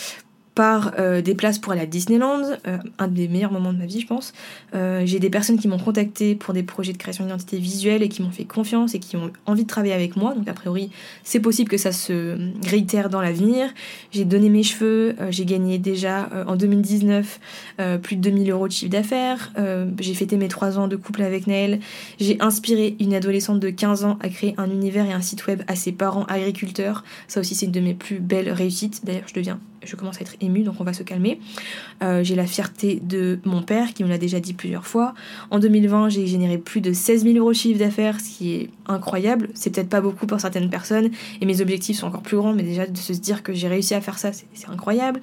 par 0.55 0.93
euh, 0.99 1.21
des 1.21 1.35
places 1.35 1.57
pour 1.59 1.71
aller 1.71 1.81
à 1.81 1.85
Disneyland, 1.85 2.41
euh, 2.67 2.77
un 2.97 3.07
des 3.07 3.27
meilleurs 3.27 3.51
moments 3.51 3.71
de 3.71 3.77
ma 3.77 3.85
vie, 3.85 4.01
je 4.01 4.07
pense. 4.07 4.33
Euh, 4.75 5.03
j'ai 5.05 5.19
des 5.19 5.29
personnes 5.29 5.57
qui 5.57 5.67
m'ont 5.67 5.77
contacté 5.77 6.35
pour 6.35 6.53
des 6.53 6.63
projets 6.63 6.91
de 6.91 6.97
création 6.97 7.23
d'identité 7.23 7.57
visuelle 7.59 8.03
et 8.03 8.09
qui 8.09 8.21
m'ont 8.21 8.31
fait 8.31 8.45
confiance 8.45 8.93
et 8.95 8.99
qui 8.99 9.15
ont 9.15 9.31
envie 9.45 9.63
de 9.63 9.69
travailler 9.69 9.93
avec 9.93 10.15
moi. 10.15 10.33
Donc, 10.33 10.47
a 10.47 10.53
priori, 10.53 10.89
c'est 11.23 11.39
possible 11.39 11.69
que 11.69 11.77
ça 11.77 11.91
se 11.91 12.37
réitère 12.67 13.09
dans 13.09 13.21
l'avenir. 13.21 13.69
J'ai 14.11 14.25
donné 14.25 14.49
mes 14.49 14.63
cheveux, 14.63 15.15
j'ai 15.29 15.45
gagné 15.45 15.77
déjà 15.77 16.29
en 16.47 16.55
2019 16.55 17.39
plus 18.01 18.15
de 18.15 18.21
2000 18.21 18.51
euros 18.51 18.67
de 18.67 18.73
chiffre 18.73 18.91
d'affaires. 18.91 19.53
j'ai 19.99 20.13
fêté 20.13 20.37
mes 20.37 20.47
3 20.47 20.77
ans 20.77 20.87
de 20.87 20.95
couple 20.95 21.21
avec 21.21 21.47
Naël. 21.47 21.79
J'ai 22.19 22.37
inspiré 22.41 22.95
une 22.99 23.13
adolescente 23.13 23.59
de 23.59 23.69
15 23.69 24.03
ans 24.03 24.17
à 24.21 24.29
créer 24.29 24.55
un 24.57 24.69
univers 24.69 25.05
et 25.05 25.13
un 25.13 25.21
site 25.21 25.47
web 25.47 25.61
à 25.67 25.75
ses 25.75 25.91
parents 25.91 26.25
agriculteurs. 26.25 27.03
Ça 27.27 27.39
aussi, 27.39 27.55
c'est 27.55 27.65
une 27.65 27.71
de 27.71 27.79
mes 27.79 27.93
plus 27.93 28.19
belles 28.19 28.51
réussites. 28.51 29.05
D'ailleurs, 29.05 29.27
je 29.27 29.33
deviens 29.33 29.59
je 29.83 29.95
commence 29.95 30.17
à 30.17 30.21
être 30.21 30.35
émue, 30.41 30.63
donc 30.63 30.75
on 30.79 30.83
va 30.83 30.93
se 30.93 31.03
calmer. 31.03 31.39
Euh, 32.03 32.23
j'ai 32.23 32.35
la 32.35 32.45
fierté 32.45 32.99
de 33.01 33.39
mon 33.45 33.61
père, 33.61 33.93
qui 33.93 34.03
me 34.03 34.09
l'a 34.09 34.17
déjà 34.17 34.39
dit 34.39 34.53
plusieurs 34.53 34.85
fois. 34.85 35.13
En 35.51 35.59
2020, 35.59 36.09
j'ai 36.09 36.27
généré 36.27 36.57
plus 36.57 36.81
de 36.81 36.93
16 36.93 37.23
000 37.23 37.37
euros 37.37 37.53
chiffre 37.53 37.79
d'affaires, 37.79 38.19
ce 38.19 38.37
qui 38.37 38.53
est 38.53 38.69
incroyable. 38.87 39.49
C'est 39.53 39.69
peut-être 39.69 39.89
pas 39.89 40.01
beaucoup 40.01 40.25
pour 40.25 40.39
certaines 40.39 40.69
personnes, 40.69 41.09
et 41.41 41.45
mes 41.45 41.61
objectifs 41.61 41.97
sont 41.97 42.07
encore 42.07 42.21
plus 42.21 42.37
grands, 42.37 42.53
mais 42.53 42.63
déjà 42.63 42.85
de 42.85 42.97
se 42.97 43.13
dire 43.13 43.43
que 43.43 43.53
j'ai 43.53 43.67
réussi 43.67 43.93
à 43.93 44.01
faire 44.01 44.17
ça, 44.17 44.31
c'est 44.33 44.69
incroyable. 44.69 45.21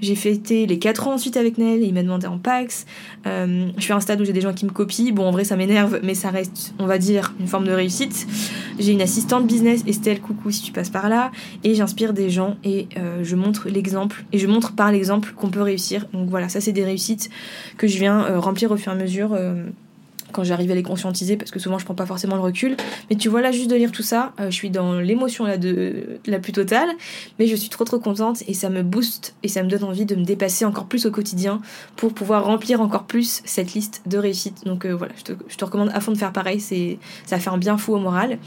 J'ai 0.00 0.14
fêté 0.14 0.66
les 0.66 0.78
4 0.78 1.08
ans 1.08 1.14
ensuite 1.14 1.36
avec 1.36 1.58
Nel, 1.58 1.82
et 1.82 1.86
il 1.86 1.94
m'a 1.94 2.02
demandé 2.02 2.26
en 2.26 2.38
Pax. 2.38 2.86
Euh, 3.26 3.68
je 3.76 3.82
suis 3.82 3.92
à 3.92 3.96
un 3.96 4.00
stade 4.00 4.20
où 4.20 4.24
j'ai 4.24 4.32
des 4.32 4.40
gens 4.40 4.54
qui 4.54 4.64
me 4.64 4.70
copient. 4.70 5.12
Bon, 5.12 5.26
en 5.26 5.30
vrai, 5.30 5.44
ça 5.44 5.56
m'énerve, 5.56 6.00
mais 6.02 6.14
ça 6.14 6.30
reste, 6.30 6.74
on 6.78 6.86
va 6.86 6.98
dire, 6.98 7.34
une 7.40 7.46
forme 7.46 7.64
de 7.64 7.72
réussite. 7.72 8.26
J'ai 8.78 8.92
une 8.92 9.02
assistante 9.02 9.46
business, 9.46 9.82
Estelle, 9.86 10.20
coucou 10.20 10.50
si 10.50 10.62
tu 10.62 10.72
passes 10.72 10.90
par 10.90 11.08
là, 11.08 11.30
et 11.64 11.74
j'inspire 11.74 12.12
des 12.12 12.30
gens, 12.30 12.56
et 12.64 12.88
euh, 12.96 13.24
je 13.24 13.36
montre 13.36 13.68
l'exemple 13.68 13.97
et 14.32 14.38
je 14.38 14.46
montre 14.46 14.74
par 14.74 14.92
l'exemple 14.92 15.32
qu'on 15.34 15.50
peut 15.50 15.62
réussir. 15.62 16.06
Donc 16.12 16.28
voilà, 16.28 16.48
ça 16.48 16.60
c'est 16.60 16.72
des 16.72 16.84
réussites 16.84 17.30
que 17.76 17.86
je 17.86 17.98
viens 17.98 18.24
euh, 18.24 18.38
remplir 18.38 18.70
au 18.70 18.76
fur 18.76 18.92
et 18.92 18.94
à 18.94 18.98
mesure. 18.98 19.36
Quand 20.38 20.44
j'arrive 20.44 20.70
à 20.70 20.76
les 20.76 20.84
conscientiser 20.84 21.36
parce 21.36 21.50
que 21.50 21.58
souvent 21.58 21.78
je 21.78 21.84
prends 21.84 21.96
pas 21.96 22.06
forcément 22.06 22.36
le 22.36 22.42
recul. 22.42 22.76
Mais 23.10 23.16
tu 23.16 23.28
vois 23.28 23.40
là 23.40 23.50
juste 23.50 23.68
de 23.68 23.74
lire 23.74 23.90
tout 23.90 24.04
ça 24.04 24.34
euh, 24.38 24.50
je 24.50 24.54
suis 24.54 24.70
dans 24.70 25.00
l'émotion 25.00 25.44
là 25.44 25.58
de 25.58 26.20
la 26.28 26.38
plus 26.38 26.52
totale. 26.52 26.88
Mais 27.40 27.48
je 27.48 27.56
suis 27.56 27.70
trop 27.70 27.82
trop 27.82 27.98
contente 27.98 28.44
et 28.46 28.54
ça 28.54 28.70
me 28.70 28.84
booste 28.84 29.34
et 29.42 29.48
ça 29.48 29.64
me 29.64 29.68
donne 29.68 29.82
envie 29.82 30.04
de 30.04 30.14
me 30.14 30.22
dépasser 30.22 30.64
encore 30.64 30.86
plus 30.86 31.06
au 31.06 31.10
quotidien 31.10 31.60
pour 31.96 32.14
pouvoir 32.14 32.44
remplir 32.44 32.80
encore 32.80 33.02
plus 33.02 33.42
cette 33.46 33.74
liste 33.74 34.02
de 34.06 34.16
réussites. 34.16 34.64
Donc 34.64 34.86
euh, 34.86 34.92
voilà 34.94 35.12
je 35.16 35.24
te, 35.24 35.32
je 35.48 35.56
te, 35.56 35.64
recommande 35.64 35.90
à 35.92 35.98
fond 35.98 36.12
de 36.12 36.18
faire 36.18 36.32
pareil. 36.32 36.60
C'est 36.60 37.00
ça 37.26 37.40
fait 37.40 37.50
un 37.50 37.58
bien 37.58 37.76
fou 37.76 37.96
au 37.96 37.98
moral. 37.98 38.38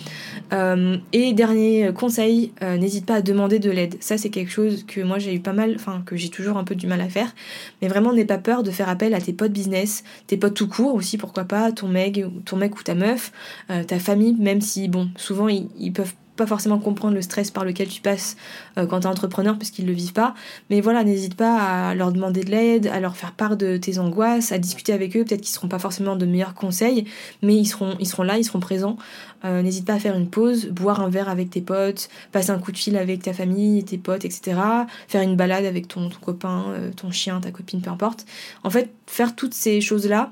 Euh, 0.54 0.96
et 1.12 1.34
dernier 1.34 1.92
conseil 1.94 2.54
n'hésite 2.62 3.06
pas 3.06 3.16
à 3.16 3.22
demander 3.22 3.60
de 3.60 3.70
l'aide. 3.70 3.98
Ça 4.00 4.18
c'est 4.18 4.30
quelque 4.30 4.52
chose 4.54 4.86
que 4.88 5.02
moi 5.02 5.20
j'ai 5.20 5.36
eu 5.36 5.42
pas 5.42 5.52
mal 5.52 5.74
enfin 5.76 6.04
que 6.06 6.16
j'ai 6.16 6.30
toujours 6.30 6.56
un 6.56 6.64
peu 6.64 6.76
du 6.76 6.88
mal 6.88 7.02
à 7.02 7.10
faire. 7.10 7.36
Mais 7.82 7.90
vraiment 7.90 8.14
n'aie 8.14 8.24
pas 8.24 8.38
peur 8.38 8.64
de 8.64 8.72
faire 8.72 8.88
appel 8.88 9.14
à 9.14 9.20
tes 9.20 9.34
potes 9.34 9.52
business 9.52 10.06
tes 10.28 10.38
potes 10.38 10.54
tout 10.54 10.70
court 10.70 10.96
aussi 10.96 11.18
pourquoi 11.18 11.44
pas 11.44 11.74
ton 11.82 11.88
mec, 11.88 12.24
ton 12.46 12.58
mec 12.58 12.80
ou 12.80 12.84
ta 12.84 12.94
meuf, 12.94 13.32
euh, 13.72 13.84
ta 13.84 13.98
famille, 13.98 14.36
même 14.36 14.62
si, 14.62 14.88
bon, 14.88 15.10
souvent 15.16 15.48
ils, 15.48 15.92
peuvent 15.92 16.14
pas 16.36 16.46
forcément 16.46 16.78
comprendre 16.78 17.16
le 17.16 17.22
stress 17.22 17.50
par 17.50 17.66
lequel 17.66 17.88
tu 17.88 18.02
passes 18.02 18.38
euh, 18.78 18.86
quand 18.86 19.02
tu 19.02 19.08
es 19.08 19.10
entrepreneur 19.10 19.58
parce 19.58 19.72
qu'ils 19.72 19.88
le 19.88 19.94
vivent 19.94 20.14
pas. 20.14 20.36
Mais 20.70 20.80
voilà, 20.80 21.04
n'hésite 21.04 21.36
pas 21.36 21.90
à 21.90 21.96
leur 21.96 22.12
demander 22.12 22.44
de 22.44 22.52
l'aide, 22.52 22.88
à 22.88 23.00
leur 23.00 23.18
faire 23.18 23.32
part 23.32 23.58
de 23.58 23.78
tes 23.78 23.98
angoisses, 23.98 24.52
à 24.52 24.60
discuter 24.60 24.94
avec 24.94 25.18
eux. 25.18 25.26
Peut-être 25.26 25.42
qu'ils 25.42 25.54
seront 25.54 25.68
pas 25.68 25.80
forcément 25.80 26.16
de 26.16 26.26
meilleurs 26.26 26.54
conseils, 26.54 27.06
mais 27.42 27.56
ils 27.56 27.66
seront, 27.66 27.96
ils 28.00 28.08
seront 28.08 28.24
là, 28.24 28.38
ils 28.38 28.44
seront 28.44 28.60
présents. 28.60 28.96
Euh, 29.44 29.64
n'hésite 29.64 29.86
pas 29.86 29.94
à 29.94 30.00
faire 30.00 30.16
une 30.16 30.30
pause, 30.30 30.68
boire 30.68 31.02
un 31.02 31.10
verre 31.10 31.30
avec 31.30 31.50
tes 31.50 31.62
potes, 31.62 32.10
passer 32.32 32.52
un 32.52 32.60
coup 32.60 32.72
de 32.72 32.78
fil 32.78 32.96
avec 32.96 33.24
ta 33.24 33.34
famille, 33.34 33.84
tes 33.84 33.98
potes, 33.98 34.24
etc. 34.24 34.60
Faire 35.08 35.24
une 35.24 35.36
balade 35.36 35.66
avec 35.66 35.88
ton, 35.88 36.10
ton 36.10 36.20
copain, 36.20 36.76
ton 36.96 37.10
chien, 37.10 37.42
ta 37.42 37.50
copine, 37.50 37.82
peu 37.82 37.90
importe. 37.90 38.26
En 38.64 38.70
fait, 38.70 38.94
faire 39.08 39.36
toutes 39.36 39.56
ces 39.56 39.82
choses-là, 39.82 40.30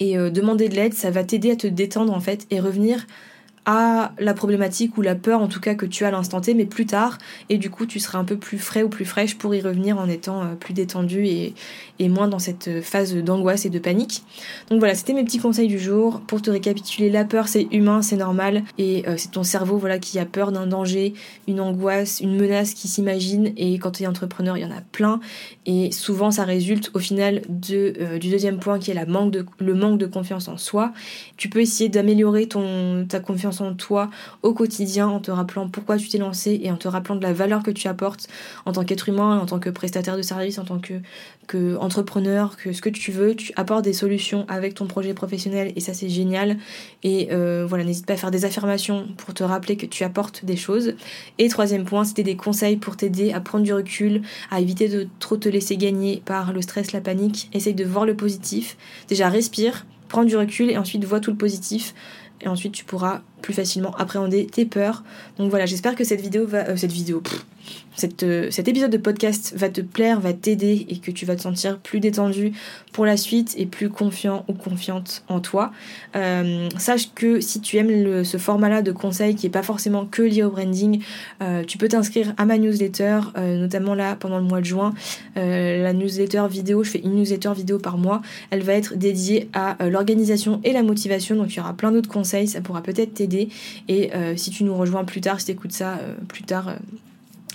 et 0.00 0.18
euh, 0.18 0.30
demander 0.30 0.68
de 0.68 0.74
l'aide, 0.74 0.94
ça 0.94 1.10
va 1.10 1.22
t'aider 1.22 1.52
à 1.52 1.56
te 1.56 1.66
détendre 1.66 2.12
en 2.12 2.20
fait 2.20 2.46
et 2.50 2.58
revenir 2.58 3.06
la 4.18 4.34
problématique 4.34 4.96
ou 4.96 5.02
la 5.02 5.14
peur 5.14 5.40
en 5.40 5.48
tout 5.48 5.60
cas 5.60 5.74
que 5.74 5.86
tu 5.86 6.04
as 6.04 6.08
à 6.08 6.10
l'instant 6.10 6.40
T 6.40 6.54
mais 6.54 6.64
plus 6.64 6.86
tard 6.86 7.18
et 7.48 7.58
du 7.58 7.70
coup 7.70 7.86
tu 7.86 8.00
seras 8.00 8.18
un 8.18 8.24
peu 8.24 8.36
plus 8.36 8.58
frais 8.58 8.82
ou 8.82 8.88
plus 8.88 9.04
fraîche 9.04 9.36
pour 9.36 9.54
y 9.54 9.60
revenir 9.60 9.98
en 9.98 10.08
étant 10.08 10.42
euh, 10.42 10.54
plus 10.54 10.72
détendu 10.74 11.26
et, 11.26 11.54
et 11.98 12.08
moins 12.08 12.28
dans 12.28 12.38
cette 12.38 12.80
phase 12.82 13.14
d'angoisse 13.14 13.66
et 13.66 13.70
de 13.70 13.78
panique. 13.78 14.22
Donc 14.70 14.78
voilà, 14.78 14.94
c'était 14.94 15.12
mes 15.12 15.24
petits 15.24 15.38
conseils 15.38 15.68
du 15.68 15.78
jour. 15.78 16.20
Pour 16.20 16.42
te 16.42 16.50
récapituler, 16.50 17.10
la 17.10 17.24
peur 17.24 17.48
c'est 17.48 17.68
humain, 17.72 18.02
c'est 18.02 18.16
normal 18.16 18.62
et 18.78 19.08
euh, 19.08 19.14
c'est 19.16 19.30
ton 19.30 19.42
cerveau 19.42 19.76
voilà 19.78 19.98
qui 19.98 20.18
a 20.18 20.24
peur 20.24 20.52
d'un 20.52 20.66
danger, 20.66 21.14
une 21.46 21.60
angoisse, 21.60 22.20
une 22.20 22.36
menace 22.36 22.74
qui 22.74 22.88
s'imagine 22.88 23.52
et 23.56 23.78
quand 23.78 23.92
tu 23.92 24.04
es 24.04 24.06
entrepreneur, 24.06 24.56
il 24.56 24.62
y 24.62 24.66
en 24.66 24.70
a 24.70 24.80
plein 24.92 25.20
et 25.66 25.92
souvent 25.92 26.30
ça 26.30 26.44
résulte 26.44 26.90
au 26.94 26.98
final 26.98 27.42
euh, 27.70 28.18
du 28.18 28.30
deuxième 28.30 28.58
point 28.58 28.78
qui 28.78 28.90
est 28.90 28.94
le 28.94 29.74
manque 29.74 29.98
de 29.98 30.06
confiance 30.06 30.48
en 30.48 30.56
soi. 30.56 30.92
Tu 31.36 31.48
peux 31.48 31.60
essayer 31.60 31.88
d'améliorer 31.88 32.48
ta 32.48 33.20
confiance 33.20 33.59
toi 33.74 34.10
au 34.42 34.52
quotidien 34.52 35.08
en 35.08 35.20
te 35.20 35.30
rappelant 35.30 35.68
pourquoi 35.68 35.96
tu 35.96 36.08
t'es 36.08 36.18
lancé 36.18 36.60
et 36.62 36.70
en 36.70 36.76
te 36.76 36.88
rappelant 36.88 37.16
de 37.16 37.22
la 37.22 37.32
valeur 37.32 37.62
que 37.62 37.70
tu 37.70 37.88
apportes 37.88 38.26
en 38.66 38.72
tant 38.72 38.84
qu'être 38.84 39.08
humain, 39.08 39.38
en 39.38 39.46
tant 39.46 39.58
que 39.58 39.70
prestataire 39.70 40.16
de 40.16 40.22
service, 40.22 40.58
en 40.58 40.64
tant 40.64 40.78
que, 40.78 40.94
que 41.46 41.76
entrepreneur, 41.76 42.56
que 42.56 42.72
ce 42.72 42.80
que 42.80 42.88
tu 42.88 43.12
veux, 43.12 43.34
tu 43.34 43.52
apportes 43.56 43.84
des 43.84 43.92
solutions 43.92 44.44
avec 44.48 44.74
ton 44.74 44.86
projet 44.86 45.14
professionnel 45.14 45.72
et 45.76 45.80
ça 45.80 45.94
c'est 45.94 46.08
génial. 46.08 46.56
Et 47.02 47.28
euh, 47.32 47.66
voilà, 47.68 47.84
n'hésite 47.84 48.06
pas 48.06 48.14
à 48.14 48.16
faire 48.16 48.30
des 48.30 48.44
affirmations 48.44 49.08
pour 49.16 49.34
te 49.34 49.44
rappeler 49.44 49.76
que 49.76 49.86
tu 49.86 50.04
apportes 50.04 50.44
des 50.44 50.56
choses. 50.56 50.94
Et 51.38 51.48
troisième 51.48 51.84
point, 51.84 52.04
c'était 52.04 52.22
des 52.22 52.36
conseils 52.36 52.76
pour 52.76 52.96
t'aider 52.96 53.32
à 53.32 53.40
prendre 53.40 53.64
du 53.64 53.72
recul, 53.72 54.22
à 54.50 54.60
éviter 54.60 54.88
de 54.88 55.08
trop 55.18 55.36
te 55.36 55.48
laisser 55.48 55.76
gagner 55.76 56.22
par 56.24 56.52
le 56.52 56.62
stress, 56.62 56.92
la 56.92 57.00
panique. 57.00 57.48
Essaye 57.52 57.74
de 57.74 57.84
voir 57.84 58.06
le 58.06 58.14
positif. 58.14 58.76
Déjà 59.08 59.28
respire, 59.28 59.86
prends 60.08 60.24
du 60.24 60.36
recul 60.36 60.70
et 60.70 60.78
ensuite 60.78 61.04
vois 61.04 61.20
tout 61.20 61.30
le 61.30 61.36
positif 61.36 61.94
et 62.40 62.48
ensuite 62.48 62.72
tu 62.72 62.84
pourras 62.84 63.22
plus 63.40 63.54
facilement 63.54 63.94
appréhender 63.96 64.46
tes 64.46 64.64
peurs. 64.64 65.02
Donc 65.38 65.50
voilà, 65.50 65.66
j'espère 65.66 65.94
que 65.94 66.04
cette 66.04 66.20
vidéo 66.20 66.46
va... 66.46 66.68
Euh, 66.68 66.76
cette 66.76 66.92
vidéo... 66.92 67.22
Euh, 68.22 68.50
cet 68.50 68.68
épisode 68.68 68.90
de 68.90 68.96
podcast 68.96 69.54
va 69.56 69.68
te 69.68 69.80
plaire, 69.80 70.20
va 70.20 70.32
t'aider 70.32 70.86
et 70.88 70.98
que 70.98 71.10
tu 71.10 71.26
vas 71.26 71.36
te 71.36 71.42
sentir 71.42 71.78
plus 71.78 72.00
détendu 72.00 72.52
pour 72.92 73.04
la 73.04 73.16
suite 73.16 73.54
et 73.58 73.66
plus 73.66 73.90
confiant 73.90 74.44
ou 74.48 74.54
confiante 74.54 75.22
en 75.28 75.40
toi. 75.40 75.72
Euh, 76.16 76.68
sache 76.78 77.12
que 77.14 77.40
si 77.40 77.60
tu 77.60 77.76
aimes 77.76 78.24
ce 78.24 78.36
format-là 78.36 78.82
de 78.82 78.92
conseils 78.92 79.34
qui 79.34 79.46
est 79.46 79.50
pas 79.50 79.62
forcément 79.62 80.06
que 80.06 80.22
lié 80.22 80.42
au 80.42 80.50
branding, 80.50 81.02
euh, 81.42 81.62
tu 81.64 81.78
peux 81.78 81.88
t'inscrire 81.88 82.32
à 82.36 82.44
ma 82.44 82.58
newsletter, 82.58 83.20
notamment 83.36 83.94
là 83.94 84.16
pendant 84.16 84.38
le 84.38 84.44
mois 84.44 84.60
de 84.60 84.66
juin. 84.66 84.94
la 85.36 85.92
newsletter 85.92 86.44
vidéo, 86.48 86.82
je 86.84 86.90
fais 86.90 87.00
une 87.00 87.14
newsletter 87.16 87.52
vidéo 87.54 87.78
par 87.78 87.98
mois. 87.98 88.22
Elle 88.50 88.62
va 88.62 88.74
être 88.74 88.96
dédiée 88.96 89.48
à 89.52 89.76
l'organisation 89.88 90.60
et 90.64 90.72
la 90.72 90.82
motivation, 90.82 91.36
donc 91.36 91.52
il 91.52 91.56
y 91.58 91.60
aura 91.60 91.74
plein 91.74 91.92
d'autres 91.92 92.08
conseils, 92.08 92.48
ça 92.48 92.60
pourra 92.60 92.82
peut-être 92.82 93.12
Et 93.88 94.10
si 94.36 94.50
tu 94.50 94.64
nous 94.64 94.76
rejoins 94.76 95.04
plus 95.04 95.20
tard, 95.20 95.40
si 95.40 95.46
tu 95.46 95.52
écoutes 95.52 95.72
ça 95.72 95.98
plus 96.28 96.42
tard 96.42 96.74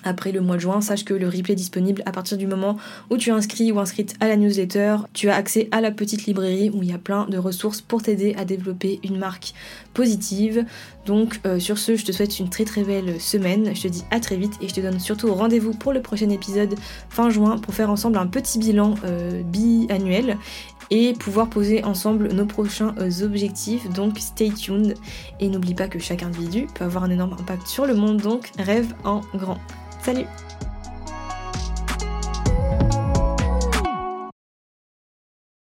après 0.06 0.32
le 0.32 0.40
mois 0.40 0.56
de 0.56 0.62
juin, 0.62 0.82
sache 0.82 1.04
que 1.04 1.14
le 1.14 1.28
replay 1.28 1.54
est 1.54 1.56
disponible 1.56 2.04
à 2.06 2.12
partir 2.12 2.38
du 2.38 2.48
moment 2.48 2.78
où 3.10 3.18
tu 3.18 3.30
es 3.30 3.34
inscrit 3.34 3.72
ou 3.72 3.80
inscrite 3.80 4.16
à 4.20 4.28
la 4.28 4.38
newsletter. 4.38 4.98
Tu 5.14 5.30
as 5.30 5.36
accès 5.36 5.68
à 5.72 5.82
la 5.82 5.92
petite 5.92 6.26
librairie 6.26 6.70
où 6.70 6.84
il 6.84 6.90
y 6.90 6.94
a 6.94 6.98
plein 6.98 7.26
de 7.26 7.38
ressources 7.38 7.82
pour 7.82 8.04
t'aider 8.04 8.36
à 8.38 8.46
développer 8.46 9.00
une 9.04 9.18
marque 9.18 9.54
positive. 9.94 10.66
Donc 11.06 11.40
euh, 11.46 11.60
sur 11.60 11.78
ce, 11.78 11.96
je 11.96 12.06
te 12.06 12.12
souhaite 12.12 12.40
une 12.40 12.50
très 12.50 12.66
très 12.66 12.84
belle 12.84 13.20
semaine. 13.20 13.76
Je 13.76 13.82
te 13.82 13.88
dis 13.88 14.04
à 14.12 14.20
très 14.20 14.38
vite 14.38 14.54
et 14.62 14.68
je 14.68 14.76
te 14.76 14.82
donne 14.82 15.00
surtout 15.00 15.34
rendez-vous 15.34 15.74
pour 15.74 15.92
le 15.92 16.02
prochain 16.02 16.30
épisode 16.30 16.76
fin 17.10 17.30
juin 17.30 17.58
pour 17.58 17.74
faire 17.74 17.90
ensemble 17.90 18.18
un 18.18 18.28
petit 18.28 18.60
bilan 18.60 18.96
euh, 19.06 19.42
biannuel 19.44 20.38
et 20.92 21.14
pouvoir 21.14 21.50
poser 21.50 21.84
ensemble 21.84 22.32
nos 22.32 22.46
prochains 22.46 22.94
objectifs. 23.22 23.90
Donc 23.90 24.20
stay 24.20 24.50
tuned 24.50 24.96
et 25.40 25.50
n'oublie 25.50 25.76
pas 25.76 25.88
que 25.88 26.00
chaque 26.00 26.24
individu 26.24 26.68
peut 26.76 26.84
avoir 26.84 27.04
un 27.04 27.10
énorme 27.10 27.36
impact 27.40 27.68
sur 27.68 27.86
le 27.86 27.96
monde, 27.96 28.18
donc 28.18 28.52
rêve 28.58 28.94
en 29.04 29.22
grand. 29.36 29.60
Salut 30.04 30.26